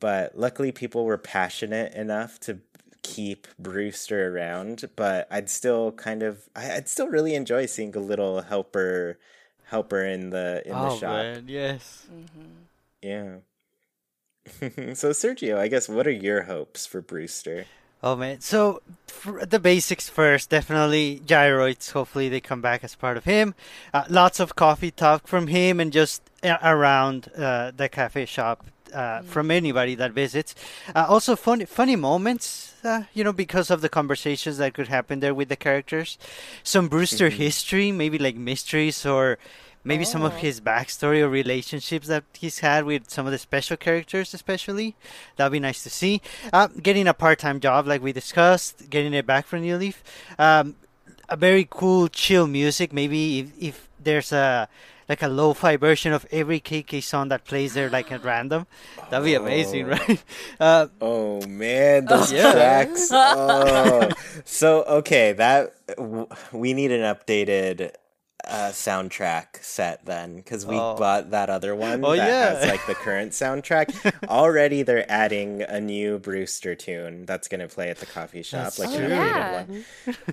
[0.01, 2.61] But luckily people were passionate enough to
[3.03, 8.01] keep Brewster around, but I'd still kind of I- I'd still really enjoy seeing a
[8.01, 9.19] little helper
[9.67, 11.23] helper in the in the oh shop.
[11.23, 12.07] man, yes.
[12.13, 12.51] Mm-hmm.
[13.03, 13.37] Yeah.
[14.95, 17.67] so Sergio, I guess what are your hopes for Brewster?
[18.05, 18.83] Oh man, so
[19.47, 21.93] the basics first, definitely gyroids.
[21.93, 23.55] Hopefully they come back as part of him.
[23.95, 28.67] Uh, lots of coffee talk from him and just uh, around uh, the cafe shop
[28.93, 30.55] uh, from anybody that visits.
[30.95, 35.21] Uh, also, funny funny moments, uh, you know, because of the conversations that could happen
[35.21, 36.19] there with the characters.
[36.63, 39.39] Some Brewster history, maybe like mysteries or
[39.85, 40.37] maybe some of Oh.
[40.37, 44.97] his backstory or relationships that he's had with some of the special characters, especially.
[45.37, 46.21] That'd be nice to see.
[46.53, 50.03] Uh, getting a part-time job, like we discussed, getting it back from New Leaf.
[50.39, 50.77] Um,
[51.29, 52.93] a very cool, chill music.
[52.93, 54.69] Maybe if, if there's a
[55.07, 58.67] like a lo-fi version of every KK song that plays there, like at random,
[59.11, 59.89] that'd be amazing, Oh.
[59.91, 60.25] right?
[60.59, 62.53] Uh, Oh man, those Yeah.
[62.53, 63.09] tracks.
[63.13, 64.09] Oh.
[64.47, 67.91] so okay, that w- we need an updated
[68.47, 70.95] uh, soundtrack set then because we Oh.
[70.97, 72.55] bought that other one Oh, that yeah.
[72.61, 74.29] has like the current soundtrack.
[74.29, 78.79] Already, they're adding a new Brewster tune that's gonna play at the coffee shop, That's
[78.79, 79.05] like true.
[79.05, 79.65] an Yeah.
[79.65, 79.85] one.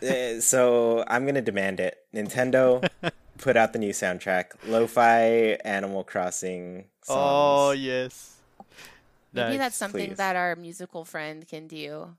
[0.02, 1.98] Uh, so I'm gonna demand it.
[2.14, 2.88] Nintendo,
[3.38, 4.46] put out the new soundtrack.
[4.68, 7.18] Lo-fi Animal Crossing songs.
[7.20, 8.36] oh yes.
[9.34, 9.58] Maybe Nice.
[9.60, 10.18] that's something please.
[10.18, 12.16] that our musical friend can do.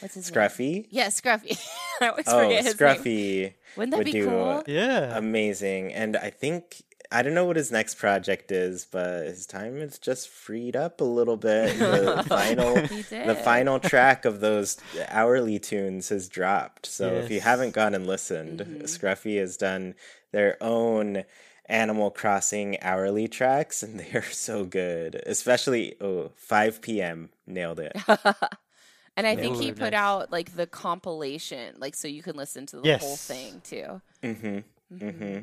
[0.00, 0.34] What's his name?
[0.48, 0.86] Scruffy.
[0.90, 1.58] Yeah, Scruffy.
[2.00, 3.52] I always Oh, forget his name.
[3.74, 3.78] Scruffy.
[3.78, 4.48] Wouldn't that would be do, cool?
[4.58, 5.16] uh, Yeah.
[5.16, 9.76] amazing and i think i don't know what his next project is but his time
[9.78, 14.76] is just freed up a little bit the final the final track of those
[15.08, 18.84] hourly tunes has dropped so if you haven't gone and listened Mm-hmm.
[18.84, 19.94] scruffy has done
[20.32, 21.24] their own
[21.66, 27.92] animal crossing hourly tracks and they are so good especially oh 5 p.m nailed it
[29.16, 29.94] and I think he put nice.
[29.94, 33.00] out like the compilation, like so you can listen to the Yes.
[33.00, 34.00] whole thing too.
[34.22, 34.58] mm-hmm
[34.96, 35.38] mm-hmm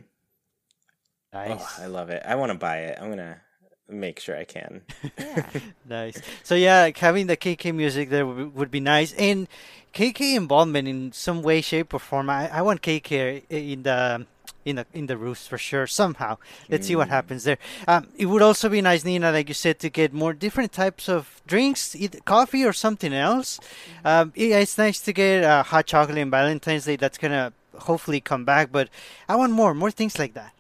[1.32, 1.61] Nice.
[1.80, 3.39] oh i love it i want to buy it i'm gonna
[3.88, 4.82] make sure i can
[5.20, 5.45] Yeah.
[5.88, 6.22] Nice.
[6.43, 9.47] So yeah, like, having the KK music there would, would be nice, and
[9.93, 12.30] KK involvement in some way, shape, or form.
[12.30, 14.26] I, I want KK in the
[14.70, 16.38] in the in the Roost for sure somehow.
[16.70, 17.11] Let's see what Mm.
[17.17, 17.57] happens there.
[17.88, 21.09] Um, it would also be nice, Nina, like you said, to get more different types
[21.09, 23.59] of drinks, either coffee or something else.
[24.05, 26.95] Um, yeah, it's nice to get uh, hot chocolate in Valentine's Day.
[26.95, 28.89] That's gonna hopefully come back, but
[29.28, 30.53] I want more, more things like that.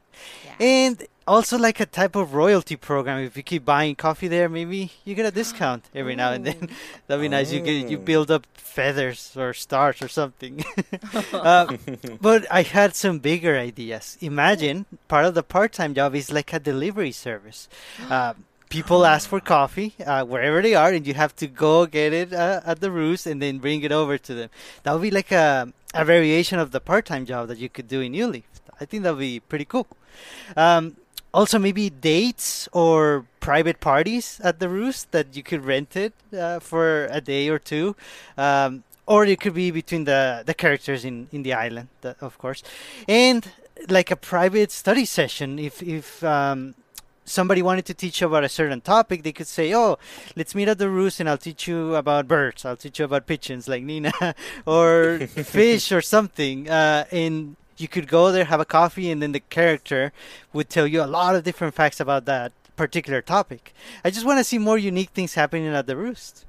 [0.45, 0.65] Yeah.
[0.65, 3.19] And also like a type of royalty program.
[3.23, 6.69] If you keep buying coffee there, maybe you get a discount every now and then.
[7.07, 7.51] That'd be nice.
[7.53, 8.01] You get you Oh.
[8.11, 10.63] build up feathers or stars or something.
[11.33, 11.65] uh,
[12.21, 14.17] but I had some bigger ideas.
[14.21, 17.67] Imagine part of the part-time job is like a delivery service.
[18.09, 18.33] Uh,
[18.69, 22.33] people ask for coffee uh, wherever they are, and you have to go get it
[22.33, 24.49] uh, at the roost and then bring it over to them.
[24.83, 27.99] That would be like a a variation of the part-time job that you could do
[28.01, 28.45] in New Leaf.
[28.79, 29.87] I think that would be pretty cool.
[30.55, 30.95] Um,
[31.33, 36.59] also, maybe dates or private parties at the Roost that you could rent it uh,
[36.59, 37.95] for a day or two.
[38.37, 41.89] Um, or it could be between the, the characters in, in the island,
[42.21, 42.61] of course.
[43.07, 43.51] And
[43.87, 45.57] like a private study session.
[45.57, 46.75] If, if um,
[47.25, 49.97] somebody wanted to teach you about a certain topic, they could say, "Oh,
[50.35, 52.65] let's meet at the roost, and I'll teach you about birds.
[52.65, 58.07] I'll teach you about pigeons, like Nina, or fish, or something." Uh, and you could
[58.07, 60.11] go there, have a coffee, and then the character
[60.53, 63.73] would tell you a lot of different facts about that particular topic.
[64.03, 66.45] I just want to see more unique things happening at the roost.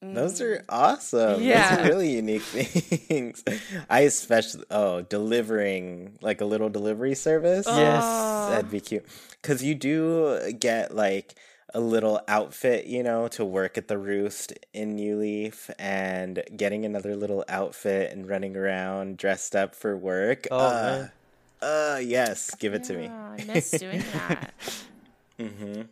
[0.00, 1.34] Those are awesome.
[1.34, 1.80] Those Yeah.
[1.80, 3.44] are really unique things.
[3.88, 7.66] I especially oh, delivering like a little delivery service.
[7.68, 8.02] Yes.
[8.50, 9.06] That'd be cute.
[9.42, 11.36] Cause you do get like
[11.74, 16.84] a little outfit, you know, to work at the roost in New Leaf and getting
[16.84, 20.46] another little outfit and running around dressed up for work.
[20.50, 21.12] Oh, uh, man.
[21.60, 23.06] uh yes, give it to me.
[23.08, 24.54] I miss doing that.
[25.38, 25.82] hmm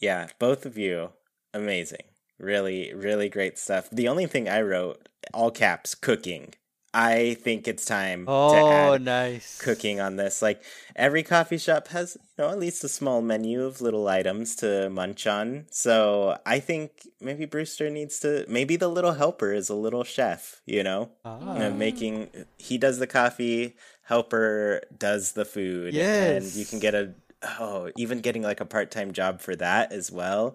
[0.00, 1.10] Yeah, both of you,
[1.52, 2.04] amazing.
[2.38, 3.88] Really, really great stuff.
[3.90, 6.54] The only thing I wrote, all caps, cooking.
[6.94, 9.58] I think it's time to Oh, add nice.
[9.60, 10.40] cooking on this.
[10.40, 10.62] Like
[10.94, 14.88] every coffee shop has, you know, at least a small menu of little items to
[14.90, 15.66] munch on.
[15.70, 18.46] So I think maybe Brewster needs to.
[18.48, 20.62] Maybe the little helper is a little chef.
[20.66, 21.54] You know, Ah.
[21.54, 26.10] you know, making he does the coffee, helper does the food, Yes.
[26.20, 27.14] and you can get a
[27.60, 30.54] oh, even getting like a part time job for that as well,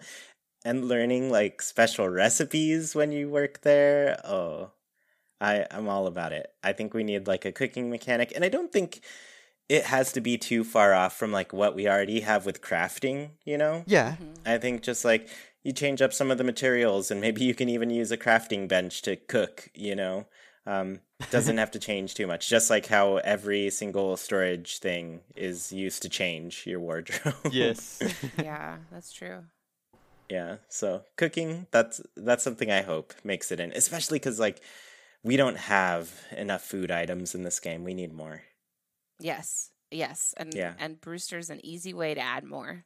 [0.66, 4.20] and learning like special recipes when you work there.
[4.26, 4.72] Oh,
[5.42, 6.52] I I'm all about it.
[6.64, 9.02] I think we need like a cooking mechanic, and I don't think
[9.68, 13.32] it has to be too far off from like what we already have with crafting.
[13.46, 14.16] You know, Yeah.
[14.46, 15.30] I think just like
[15.64, 18.68] you change up some of the materials, and maybe you can even use a crafting
[18.68, 19.70] bench to cook.
[19.76, 20.26] You know,
[20.66, 22.50] um, doesn't have to change too much.
[22.50, 27.36] Just like how every single storage thing is used to change your wardrobe.
[27.52, 28.02] Yes.
[28.38, 29.44] yeah, that's true.
[30.30, 30.58] yeah.
[30.70, 34.62] So cooking, that's that's something I hope makes it in, especially because like
[35.24, 37.84] we don't have enough food items in this game.
[37.84, 38.44] We need more.
[39.20, 40.74] Yes, yes, and Yeah.
[40.78, 42.86] and Brewster's an easy way to add more.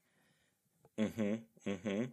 [1.00, 1.36] Mm-hmm.
[1.70, 2.04] Mm-hmm.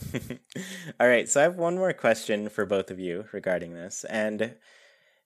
[1.00, 4.54] All right, so I have one more question for both of you regarding this, and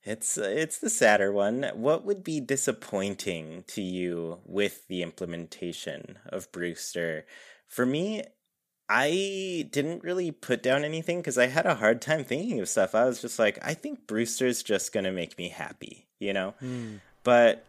[0.02, 1.70] it's it's the sadder one.
[1.74, 7.26] What would be disappointing to you with the implementation of Brewster?
[7.68, 8.22] For me,
[8.88, 12.94] I didn't really put down anything because I had a hard time thinking of stuff.
[12.94, 16.54] I was just like, I think Brewster's just gonna make me happy, you know?
[16.60, 16.96] Hmm.
[17.22, 17.64] But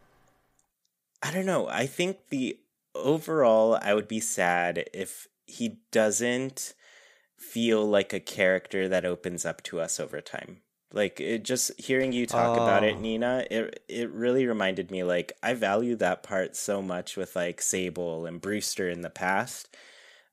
[1.23, 1.67] I don't know.
[1.67, 2.59] I think the
[2.93, 6.73] overall, I would be sad if he doesn't
[7.37, 10.57] feel like a character that opens up to us over time.
[10.91, 12.99] Like it just hearing you talk about it, Oh.
[12.99, 17.61] Nina, it it really reminded me like I value that part so much with like
[17.61, 19.75] Sable and Brewster in the past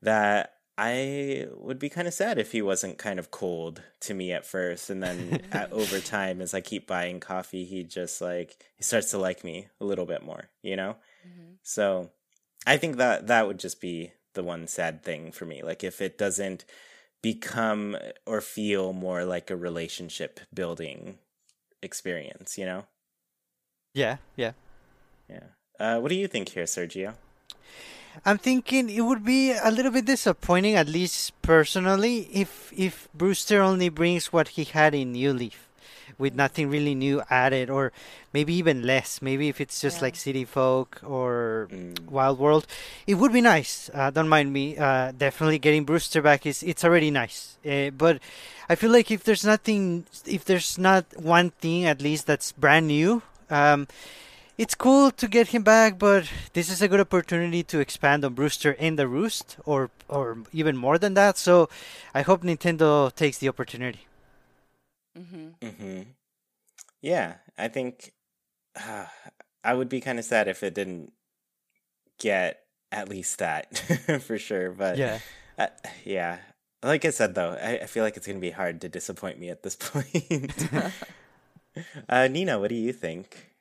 [0.03, 4.33] that I would be kind of sad if he wasn't kind of cold to me
[4.33, 8.57] at first, and then at, over time, as I keep buying coffee, he just like
[8.77, 10.97] he starts to like me a little bit more, you know.
[11.27, 11.57] Mhm.
[11.63, 12.11] So
[12.67, 15.63] I think that that would just be the one sad thing for me.
[15.63, 16.65] Like if it doesn't
[17.23, 17.97] become
[18.27, 21.19] or feel more like a relationship building
[21.83, 22.87] experience, you know.
[23.95, 24.17] Yeah.
[24.37, 24.53] Yeah.
[25.29, 25.45] Yeah.
[25.79, 27.15] Uh, what do you think here, Sergio?
[28.25, 33.61] I'm thinking it would be a little bit disappointing, at least personally, if if Brewster
[33.61, 35.69] only brings what he had in New Leaf,
[36.19, 37.91] with nothing really new added, or
[38.33, 39.21] maybe even less.
[39.23, 40.05] Maybe if it's just Yeah.
[40.07, 41.99] like City Folk or Mm.
[42.11, 42.67] Wild World,
[43.07, 43.91] it would be nice.
[43.93, 44.77] Uh, don't mind me.
[44.77, 47.57] Uh, definitely getting Brewster back is it's already nice.
[47.67, 48.21] Uh, but
[48.69, 52.87] I feel like if there's nothing, if there's not one thing at least that's brand
[52.87, 53.89] new, um,
[54.63, 55.99] it's cool to get him back.
[55.99, 60.39] But this is a good opportunity to expand on Brewster in the Roost, or or
[60.53, 61.39] even more than that.
[61.39, 61.69] So
[62.15, 64.07] I hope Nintendo takes the opportunity.
[65.19, 65.55] Mhm.
[65.61, 66.03] Mm-hmm.
[67.03, 68.13] Yeah, I think
[68.77, 69.07] uh,
[69.65, 71.13] I would be kind of sad if it didn't
[72.19, 72.61] get
[72.91, 73.79] at least that
[74.27, 74.71] for sure.
[74.73, 75.19] But Yeah.
[75.59, 75.69] uh,
[76.05, 76.39] yeah.
[76.83, 79.39] Like I said, though, I, I feel like it's going to be hard to disappoint
[79.39, 80.69] me at this point.
[82.09, 83.52] uh, Nina, what do you think?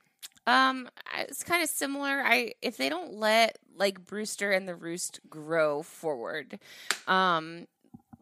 [0.47, 2.23] Um, it's kind of similar.
[2.25, 6.59] I if they don't let like Brewster and the Roost grow forward,
[7.07, 7.67] um,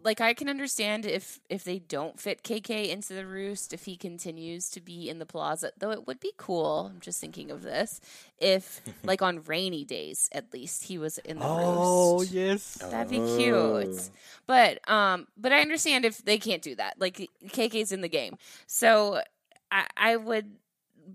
[0.04, 3.96] like I can understand if if they don't fit KK into the Roost, if he
[3.96, 6.92] continues to be in the Plaza, though it would be cool.
[6.94, 8.02] I'm just thinking of this
[8.38, 12.34] if like on rainy days at least he was in the Oh Roost.
[12.34, 12.78] Oh yes.
[12.92, 13.38] That'd be Oh.
[13.38, 14.10] cute.
[14.46, 16.96] But um but I understand if they can't do that.
[17.00, 18.38] Like KK's in the game.
[18.68, 19.22] So
[19.72, 20.52] I I would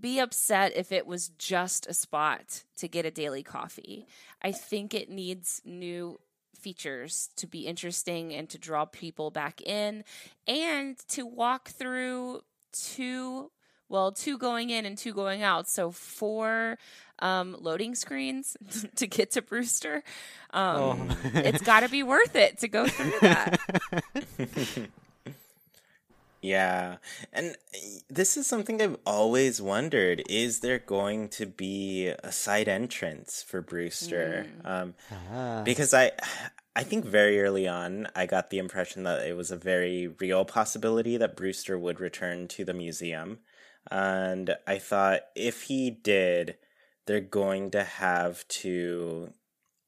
[0.01, 4.07] be upset if it was just a spot to get a daily coffee.
[4.43, 6.19] I think it needs new
[6.59, 10.03] features to be interesting and to draw people back in
[10.47, 12.41] and to walk through
[12.73, 13.51] two
[13.91, 16.79] well two going in and two going out so four
[17.19, 18.57] um, loading screens
[18.97, 20.03] to get to brewster
[20.53, 21.17] um, Oh.
[21.35, 23.61] it's got to be worth it to go through that
[26.45, 26.97] Yeah.
[27.33, 27.79] And uh,
[28.11, 30.23] this is something I've always wondered.
[30.29, 34.47] Is there going to be a side entrance for Brewster?
[34.63, 35.63] Um, Ah.
[35.65, 36.13] because I
[36.77, 40.45] I think very early on I got the impression that it was a very real
[40.45, 43.39] possibility that Brewster would return to the museum.
[43.91, 46.57] And I thought if he did,
[47.07, 49.33] they're going to have to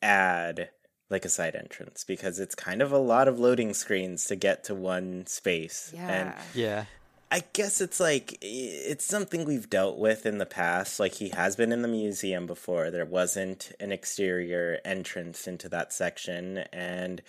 [0.00, 0.70] add
[1.10, 4.64] like a side entrance because it's kind of a lot of loading screens to get
[4.64, 5.92] to one space.
[5.96, 6.84] And yeah Yeah.
[7.30, 11.00] I guess it's like it's something we've dealt with in the past.
[11.00, 12.90] Like he has been in the museum before.
[12.90, 17.22] There wasn't an exterior entrance into that section, and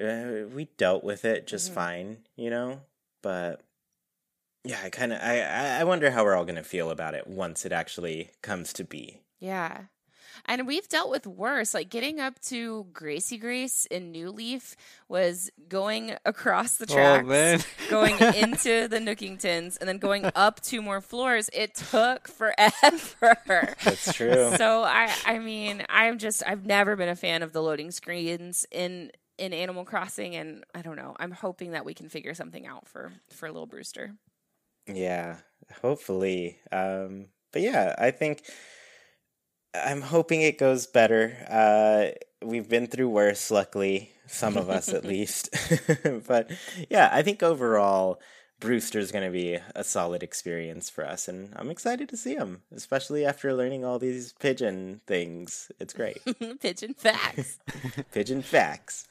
[0.00, 1.74] uh, we dealt with it just Mhm.
[1.74, 2.80] fine, you know.
[3.20, 3.60] But
[4.64, 7.26] yeah, I kind of I I I wonder how we're all gonna feel about it
[7.26, 9.20] once it actually comes to be.
[9.40, 9.84] Yeah.
[10.46, 11.74] And we've dealt with worse.
[11.74, 14.76] Like getting up to Gracie Grace in New Leaf
[15.08, 17.60] was going across the Oh tracks, man.
[17.90, 21.50] going into the Nookingtons, and then going up two more floors.
[21.52, 23.74] It took forever.
[23.84, 24.54] That's true.
[24.56, 28.66] so I I mean, I'm just I've never been a fan of the loading screens
[28.70, 31.16] in in Animal Crossing and I don't know.
[31.18, 34.14] I'm hoping that we can figure something out for for little Brewster.
[34.86, 35.38] Yeah,
[35.82, 36.58] hopefully.
[36.70, 38.42] Um, but yeah, I think
[39.74, 41.36] I'm hoping it goes better.
[41.48, 45.50] Uh, we've been through worse, luckily, some of us at least.
[46.26, 46.50] but
[46.88, 48.20] yeah, I think overall,
[48.60, 52.62] Brewster's going to be a solid experience for us, and I'm excited to see him,
[52.74, 55.70] especially after learning all these pigeon things.
[55.78, 56.18] It's great.
[56.60, 57.58] Pigeon facts.
[58.12, 59.06] Pigeon facts.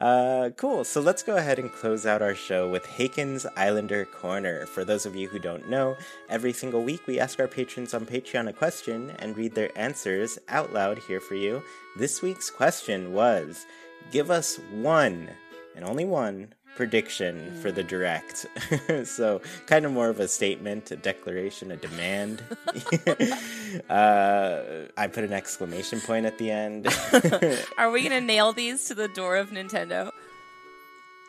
[0.00, 0.84] Uh, cool.
[0.84, 4.66] So let's go ahead and close out our show with Haken's Islander Corner.
[4.66, 5.96] For those of you who don't know,
[6.28, 10.38] every single week we ask our patrons on Patreon a question and read their answers
[10.48, 11.62] out loud here for you.
[11.96, 13.66] This week's question was
[14.10, 15.30] Give us one,
[15.76, 18.46] and only one, prediction for the direct.
[19.04, 22.42] so, kind of more of a statement, a declaration, a demand.
[23.90, 24.62] uh,
[24.96, 26.86] I put an exclamation point at the end.
[27.78, 30.10] Are we gonna nail these to the door of Nintendo?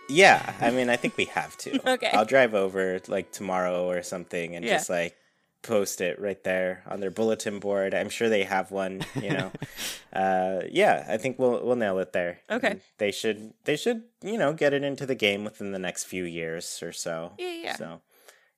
[0.09, 1.91] Yeah, I mean, I think we have to.
[1.93, 2.09] Okay.
[2.13, 4.77] I'll drive over like tomorrow or something and Yeah.
[4.77, 5.15] just like
[5.61, 7.93] post it right there on their bulletin board.
[7.93, 9.51] I'm sure they have one, you know.
[10.13, 12.39] uh, yeah, I think we'll we'll nail it there.
[12.49, 12.71] Okay.
[12.71, 16.05] And They should they should, you know, get it into the game within the next
[16.05, 17.33] few years or so.
[17.37, 17.75] Yeah, yeah.
[17.75, 18.01] So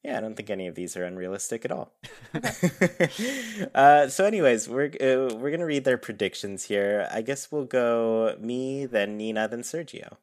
[0.03, 1.93] yeah, I don't think any of these are unrealistic at all.
[3.73, 7.07] uh, so, anyways, we're uh, we're gonna read their predictions here.
[7.09, 10.17] I guess we'll go me, then Nina, then Sergio.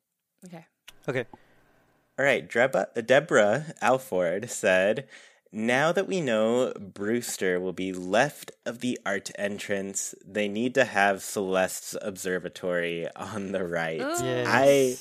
[0.44, 0.66] Okay.
[1.08, 1.24] Okay.
[2.18, 5.08] All right, Deborah, Deborah Alford said,
[5.52, 10.84] Now that we know Brewster will be left of the art entrance, they need to
[10.84, 13.98] have Celeste's observatory on the right.
[13.98, 14.46] Yes.
[14.48, 14.96] I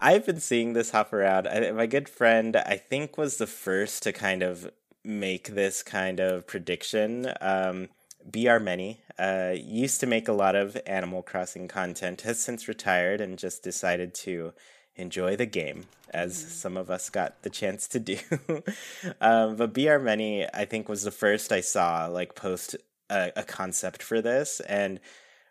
[0.00, 1.46] I've been seeing this hop around.
[1.46, 4.70] I, my good friend, I think, was the first to kind of
[5.04, 7.30] make this kind of prediction.
[7.40, 7.88] Um,
[8.24, 13.20] BR Many uh, used to make a lot of Animal Crossing content, has since retired
[13.20, 14.52] and just decided to
[14.96, 18.18] enjoy the game, as some of us got the chance to do.
[19.20, 22.76] um, but BR Many, I think, was the first I saw like post
[23.10, 25.00] a, a concept for this, and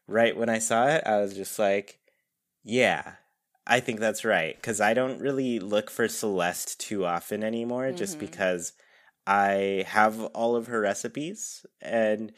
[0.08, 2.00] right when I saw it, I was just like,
[2.64, 3.14] yeah.
[3.68, 8.18] I think that's right because I don't really look for Celeste too often anymore, just
[8.18, 8.22] Mhm.
[8.22, 8.74] because
[9.28, 12.34] I have all of her recipes, and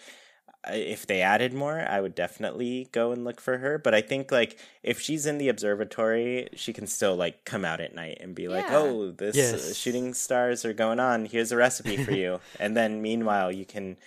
[0.67, 3.77] if they added more, I would definitely go and look for her.
[3.77, 7.81] But I think like if she's in the observatory, she can still like come out
[7.81, 11.25] at night and be like, "Oh, this uh, shooting stars are going on.
[11.25, 13.97] Here's a recipe for you." and then meanwhile, you can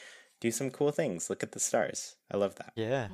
[0.40, 1.28] do some cool things.
[1.28, 2.16] Look at the stars.
[2.30, 2.72] I love that.
[2.74, 3.08] Yeah.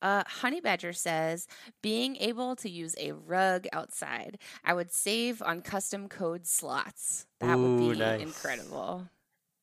[0.00, 1.46] Uh, Honey Badger says,
[1.80, 7.26] being able to use a rug outside, I would save on custom code slots.
[7.38, 8.20] That would be nice.
[8.20, 9.08] incredible.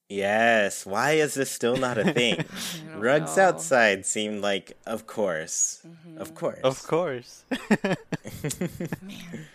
[0.10, 0.88] Yes.
[0.88, 2.43] Why is this still not a thing?
[2.97, 3.43] Rugs know.
[3.43, 4.91] outside seemed like, mm-hmm.
[4.91, 5.86] of course,
[6.18, 7.43] of course, Of course.
[9.01, 9.45] Man.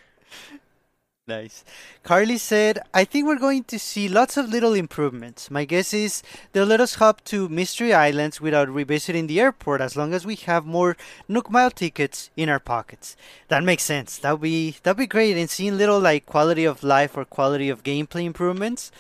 [1.26, 1.64] Nice.
[2.02, 5.50] Carly said, I think we're going to see lots of little improvements.
[5.50, 9.96] My guess is they'll let us hop to Mystery Islands without revisiting the airport as
[9.96, 13.16] long as we have more Nook Mile tickets in our pockets.
[13.48, 14.18] That makes sense.
[14.18, 15.38] That'd be that'd be great.
[15.38, 18.92] And seeing little like quality of life or quality of gameplay improvements,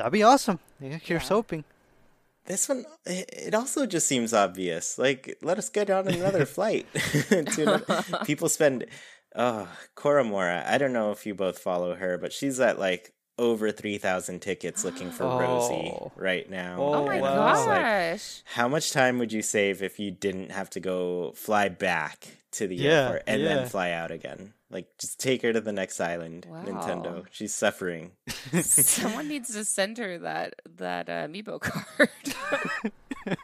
[0.00, 0.58] that'd be awesome.
[0.80, 1.28] Yeah, here's Yeah.
[1.28, 1.64] hoping.
[2.46, 4.98] This one, it also just seems obvious.
[4.98, 6.86] Like, let us get on another flight.
[7.30, 7.84] another-
[8.24, 8.84] people spend,
[9.36, 10.66] uh, oh, Koromora.
[10.66, 14.84] I don't know if you both follow her, but she's at like over 3,000 tickets
[14.84, 16.12] looking for Rosie Oh.
[16.16, 16.76] right now.
[16.78, 17.50] Oh, Oh my wow.
[17.52, 18.42] It's like, gosh.
[18.54, 22.66] how much time would you save if you didn't have to go fly back to
[22.66, 23.48] the Yeah, airport and yeah.
[23.54, 24.52] then fly out again?
[24.70, 26.64] Like, just take her to the next island, Wow.
[26.64, 27.24] Nintendo.
[27.32, 28.12] She's suffering.
[28.62, 32.10] Someone needs to send her that that uh, Amiibo card.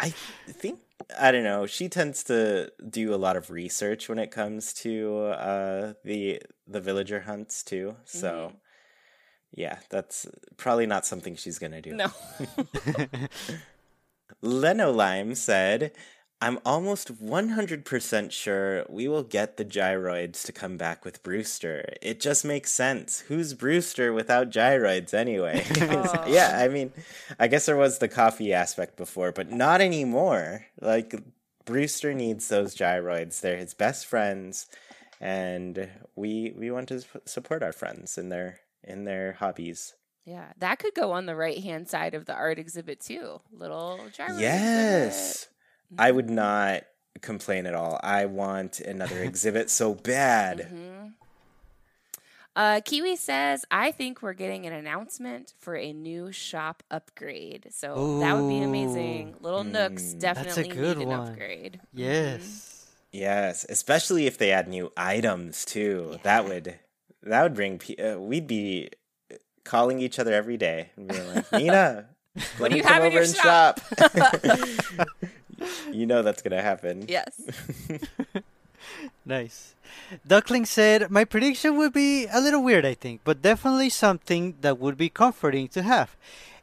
[0.00, 0.10] I
[0.48, 0.80] think
[1.18, 1.66] I don't know.
[1.66, 6.80] She tends to do a lot of research when it comes to uh, the the
[6.80, 7.96] villager hunts too.
[8.04, 8.52] So
[9.54, 10.26] yeah, that's
[10.56, 11.94] probably not something she's gonna do.
[11.94, 12.10] no.
[14.40, 15.92] Leno Lime said,
[16.40, 21.92] "I'm almost 100% sure we will get the gyroids to come back with Brewster.
[22.00, 23.20] It just makes sense.
[23.20, 25.64] Who's Brewster without gyroids anyway?"
[26.26, 26.92] yeah, I mean,
[27.38, 30.66] I guess there was the coffee aspect before, but not anymore.
[30.80, 31.14] Like
[31.66, 33.40] Brewster needs those gyroids.
[33.40, 34.66] They're his best friends,
[35.20, 39.94] and we we want to support our friends in their in their hobbies.
[40.24, 43.40] Yeah, that could go on the right hand side of the art exhibit too.
[43.52, 44.38] Little gyro.
[44.38, 45.48] Yes,
[45.90, 45.98] exhibit.
[45.98, 46.84] I would not
[47.20, 47.98] complain at all.
[48.02, 50.58] I want another exhibit so bad.
[50.58, 51.08] Mm-hmm.
[52.54, 57.68] Uh, Kiwi says, I think we're getting an announcement for a new shop upgrade.
[57.70, 58.20] So Ooh.
[58.20, 59.36] that would be amazing.
[59.40, 59.72] Little mm.
[59.72, 61.28] Nooks definitely need an one.
[61.28, 61.80] upgrade.
[61.94, 62.42] Yes.
[62.42, 62.68] Mm-hmm.
[63.12, 66.08] Yes, especially if they add new items too.
[66.12, 66.18] Yeah.
[66.22, 66.78] That would
[67.22, 68.90] that would bring uh, we'd be
[69.64, 72.06] calling each other every day and being like, "Nina,
[72.58, 74.38] what do you have in your shop?" shop.
[75.92, 77.06] you know that's going to happen.
[77.08, 77.40] Yes.
[79.24, 79.74] nice.
[80.26, 84.78] Duckling said, My prediction would be a little weird, I think, but definitely something that
[84.78, 86.16] would be comforting to have.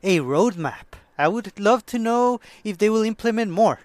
[0.03, 0.97] A roadmap.
[1.18, 3.80] I would love to know if they will implement more.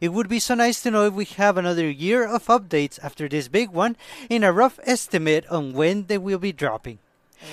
[0.00, 3.28] It would be so nice to know if we have another year of updates after
[3.28, 3.96] this big one
[4.30, 6.98] and a rough estimate on when they will be dropping.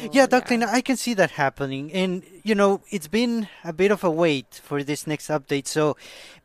[0.03, 0.71] Oh, yeah, Duckling, yeah.
[0.71, 1.91] I can see that happening.
[1.93, 5.97] And, you know, it's been a bit of a wait for this next update, so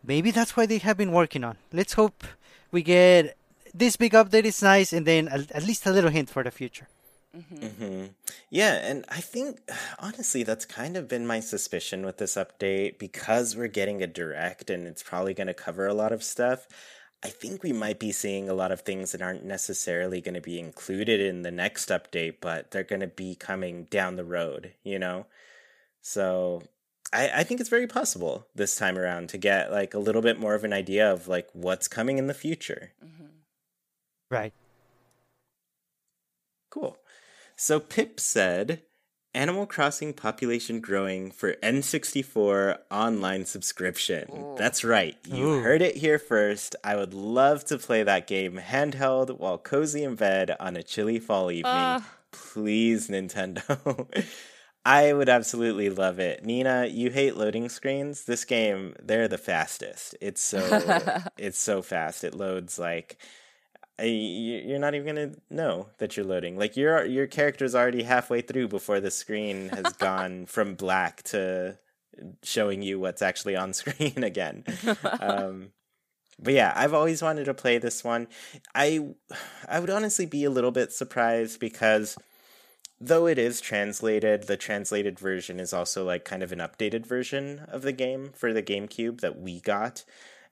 [0.04, 1.56] maybe that's why they have been working on.
[1.72, 2.24] Let's hope
[2.70, 3.36] we get
[3.74, 6.88] this big update is nice, and then at least a little hint for the future.
[7.36, 7.64] Mm-hmm.
[7.64, 8.04] Mm-hmm.
[8.50, 9.60] Yeah, and I think
[9.98, 14.70] honestly that's kind of been my suspicion with this update because we're getting a direct
[14.70, 16.66] and it's probably going to cover a lot of stuff.
[17.24, 20.40] I think we might be seeing a lot of things that aren't necessarily going to
[20.40, 24.74] be included in the next update, but they're going to be coming down the road,
[24.82, 25.26] you know?
[26.00, 26.62] So
[27.12, 30.40] I, I think it's very possible this time around to get like a little bit
[30.40, 32.92] more of an idea of like what's coming in the future.
[33.04, 33.26] Mm-hmm.
[34.30, 34.52] Right.
[36.70, 36.96] Cool.
[37.62, 38.82] So Pip said,
[39.34, 44.28] Animal Crossing population growing for N64 online subscription.
[44.32, 44.56] Ooh.
[44.58, 45.16] That's right.
[45.24, 45.62] You Ooh.
[45.62, 46.74] heard it here first.
[46.82, 51.20] I would love to play that game handheld while cozy in bed on a chilly
[51.20, 51.72] fall evening.
[51.72, 52.00] Uh.
[52.32, 54.08] Please, Nintendo.
[54.84, 56.44] I would absolutely love it.
[56.44, 58.24] Nina, you hate loading screens.
[58.24, 60.16] This game, they're the fastest.
[60.20, 62.24] It's so it's so fast.
[62.24, 63.18] It loads like
[64.08, 66.58] you're not even gonna know that you're loading.
[66.58, 71.78] Like your your character's already halfway through before the screen has gone from black to
[72.42, 74.64] showing you what's actually on screen again.
[75.20, 75.70] Um,
[76.38, 78.28] but yeah, I've always wanted to play this one.
[78.74, 79.14] I
[79.68, 82.16] I would honestly be a little bit surprised because
[83.00, 87.60] though it is translated, the translated version is also like kind of an updated version
[87.68, 90.04] of the game for the GameCube that we got.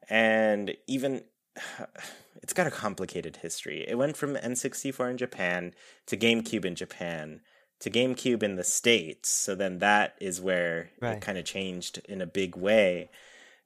[0.09, 1.23] And even
[2.43, 3.85] it's got a complicated history.
[3.87, 5.75] It went from N64 in Japan
[6.07, 7.41] to GameCube in Japan
[7.81, 9.29] to GameCube in the States.
[9.29, 11.17] So then that is where right.
[11.17, 13.11] it kind of changed in a big way.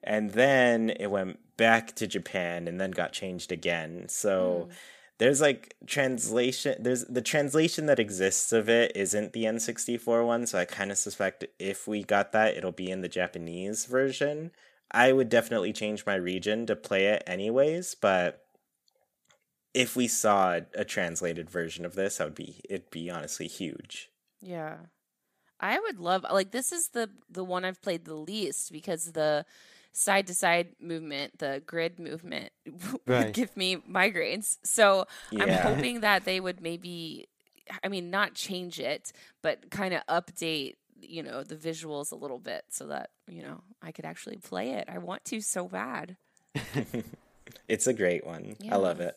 [0.03, 4.07] And then it went back to Japan and then got changed again.
[4.09, 4.75] So mm.
[5.19, 10.59] there's like translation there's the translation that exists of it isn't the N64 one, so
[10.59, 14.53] I kind of suspect if we got that it'll be in the Japanese version.
[14.95, 18.45] I would definitely change my region to play it anyways, but
[19.75, 24.09] if we saw a translated version of this, I would be it'd be honestly huge.
[24.41, 24.77] Yeah.
[25.59, 29.45] I would love like this is the the one I've played the least because the
[29.93, 32.53] side to side movement, the grid movement
[33.07, 33.27] right.
[33.27, 34.59] would give me migraines.
[34.63, 35.43] So yeah.
[35.43, 37.27] I'm hoping that they would maybe
[37.83, 40.75] I mean not change it, but kind of update
[41.09, 44.73] you know the visuals a little bit so that you know I could actually play
[44.73, 44.89] it.
[44.89, 46.17] I want to so bad.
[47.69, 48.57] it's a great one.
[48.61, 48.75] Yeah.
[48.75, 49.15] I love it.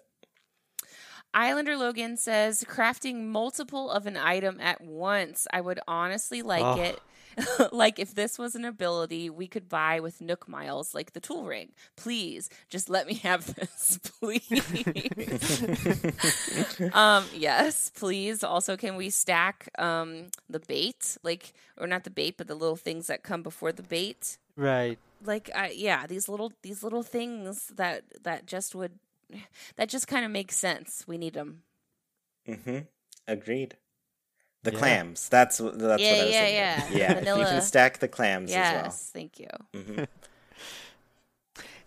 [1.33, 5.47] Islander Logan says crafting multiple of an item at once.
[5.51, 6.81] I would honestly like oh.
[6.81, 7.01] it.
[7.71, 11.45] like if this was an ability we could buy with Nook Miles, like the tool
[11.45, 11.69] ring.
[11.95, 14.49] Please, just let me have this, please.
[16.93, 18.43] um, yes, please.
[18.43, 22.75] Also, can we stack um the bait, like or not the bait, but the little
[22.75, 24.37] things that come before the bait?
[24.55, 24.97] Right.
[25.23, 28.93] Like, I, yeah, these little these little things that that just would
[29.75, 31.03] that just kind of makes sense.
[31.07, 31.63] We need them.
[32.47, 32.79] Mm-hmm.
[33.27, 33.77] Agreed.
[34.63, 34.79] The yeah.
[34.79, 35.29] clams.
[35.29, 36.33] That's that's yeah, what I was yeah, thinking.
[36.33, 37.19] Yeah, yeah.
[37.23, 37.37] Yeah.
[37.37, 38.91] you can stack the clams yes, as well.
[38.91, 39.47] Thank you.
[39.73, 40.03] Mm-hmm.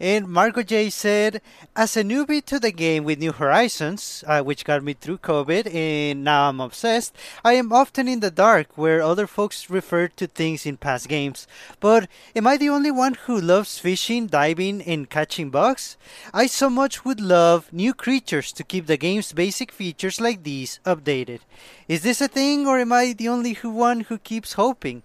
[0.01, 1.42] And Marco J said,
[1.76, 5.74] as a newbie to the game with New Horizons, uh, which got me through COVID
[5.74, 10.26] and now I'm obsessed, I am often in the dark where other folks refer to
[10.26, 11.46] things in past games.
[11.80, 15.98] But am I the only one who loves fishing, diving, and catching bugs?
[16.32, 20.80] I so much would love new creatures to keep the game's basic features like these
[20.86, 21.40] updated.
[21.88, 25.03] Is this a thing or am I the only one who keeps hoping?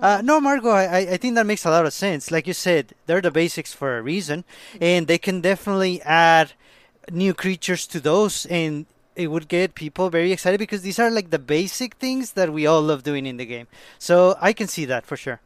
[0.00, 2.30] Uh, no, Margot, I, I think that makes a lot of sense.
[2.30, 4.44] Like you said, they're the basics for a reason,
[4.80, 6.52] and they can definitely add
[7.10, 11.30] new creatures to those, and it would get people very excited because these are like
[11.30, 13.66] the basic things that we all love doing in the game.
[13.98, 15.40] So I can see that for sure.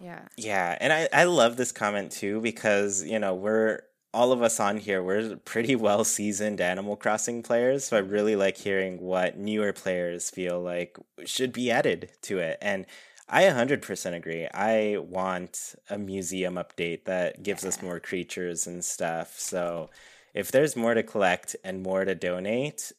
[0.00, 0.20] Yeah.
[0.36, 4.58] Yeah, and I, I love this comment too because, you know, we're all of us
[4.58, 7.84] on here, we're pretty well seasoned Animal Crossing players.
[7.84, 12.58] So I really like hearing what newer players feel like should be added to it.
[12.62, 12.86] And
[13.32, 14.48] I 100% agree.
[14.52, 19.38] I want a museum update that gives us more creatures and stuff.
[19.38, 19.90] So
[20.34, 22.92] if there's more to collect and more to donate,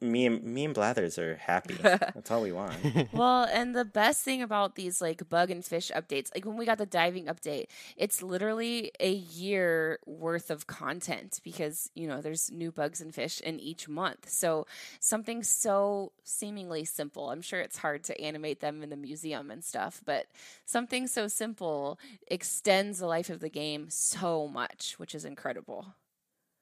[0.00, 1.76] me and me and Blathers are happy.
[1.82, 2.72] That's all we want.
[3.12, 6.64] well, and the best thing about these like bug and fish updates, like when we
[6.64, 7.66] got the diving update,
[7.96, 13.40] it's literally a year worth of content because, you know, there's new bugs and fish
[13.40, 14.28] in each month.
[14.28, 14.66] So
[15.00, 17.30] something so seemingly simple.
[17.30, 20.26] I'm sure it's hard to animate them in the museum and stuff, but
[20.64, 21.98] something so simple
[22.28, 25.94] extends the life of the game so much, which is incredible.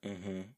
[0.05, 0.55] Mhm.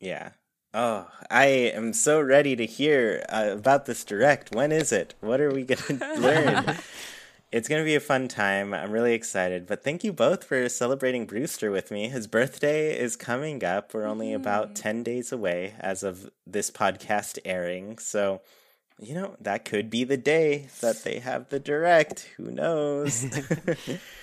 [0.00, 0.32] Yeah.
[0.74, 4.54] Oh, I am so ready to hear uh, about this direct.
[4.54, 5.14] When is it?
[5.20, 6.76] What are we going to learn?
[7.50, 8.74] it's going to be a fun time.
[8.74, 9.66] I'm really excited.
[9.66, 12.08] But thank you both for celebrating Brewster with me.
[12.08, 13.94] His birthday is coming up.
[13.94, 17.96] We're only about 10 days away as of this podcast airing.
[17.96, 18.42] So,
[19.00, 22.28] you know, that could be the day that they have the direct.
[22.36, 23.22] Who knows?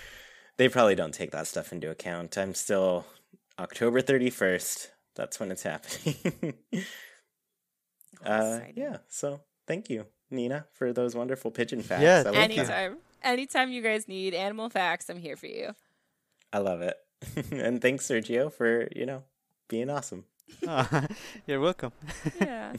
[0.57, 2.37] they probably don't take that stuff into account.
[2.37, 3.07] I'm still
[3.57, 6.53] October 31st that's when it's happening.
[8.25, 8.97] uh, yeah.
[9.09, 12.03] So thank you, Nina, for those wonderful pigeon facts.
[12.03, 12.67] Yeah, I love Anytime.
[12.67, 12.97] that.
[13.23, 15.73] Anytime you guys need animal facts, I'm here for you.
[16.53, 16.95] I love it.
[17.51, 19.23] and thanks, Sergio, for you know
[19.67, 20.25] being awesome
[20.67, 21.07] Oh,
[21.47, 21.91] you're welcome.
[22.39, 22.73] Yeah.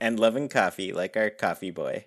[0.00, 2.06] and loving coffee like our coffee boy.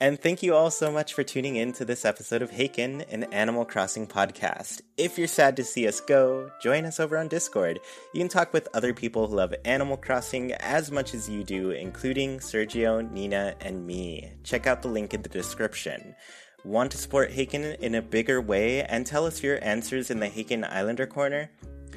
[0.00, 3.24] And thank you all so much for tuning in to this episode of Haken, an
[3.32, 4.82] Animal Crossing podcast.
[4.96, 7.78] If you're sad to see us go, join us over on Discord.
[8.12, 11.70] You can talk with other people who love Animal Crossing as much as you do,
[11.70, 14.32] including Sergio, Nina, and me.
[14.42, 16.16] Check out the link in the description.
[16.64, 20.28] Want to support Haken in a bigger way and tell us your answers in the
[20.28, 21.50] Haken Islander Corner?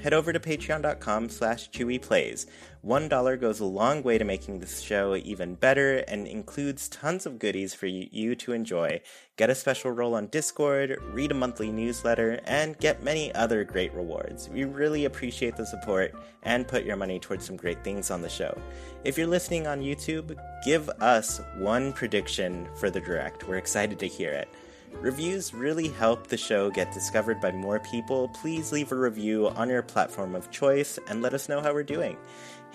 [0.04, 2.46] Head over to patreon.com slash chewyplays.
[2.82, 7.26] One dollar goes a long way to making this show even better and includes tons
[7.26, 9.02] of goodies for you to enjoy.
[9.36, 13.94] Get a special role on Discord, read a monthly newsletter, and get many other great
[13.94, 14.48] rewards.
[14.50, 18.30] We really appreciate the support and put your money towards some great things on the
[18.30, 18.58] show.
[19.04, 23.48] If you're listening on YouTube, give us one prediction for the direct.
[23.48, 24.48] We're excited to hear it.
[25.02, 28.30] Reviews really help the show get discovered by more people.
[28.30, 31.84] Please leave a review on your platform of choice and let us know how we're
[31.84, 32.18] doing.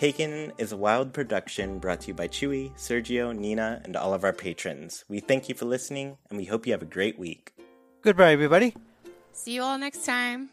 [0.00, 4.22] Haken is a wild production brought to you by Chewy, Sergio, Nina, and all of
[4.22, 5.04] our patrons.
[5.08, 7.54] We thank you for listening and we hope you have a great week.
[8.02, 8.74] Goodbye, everybody.
[9.32, 10.50] See you all next time.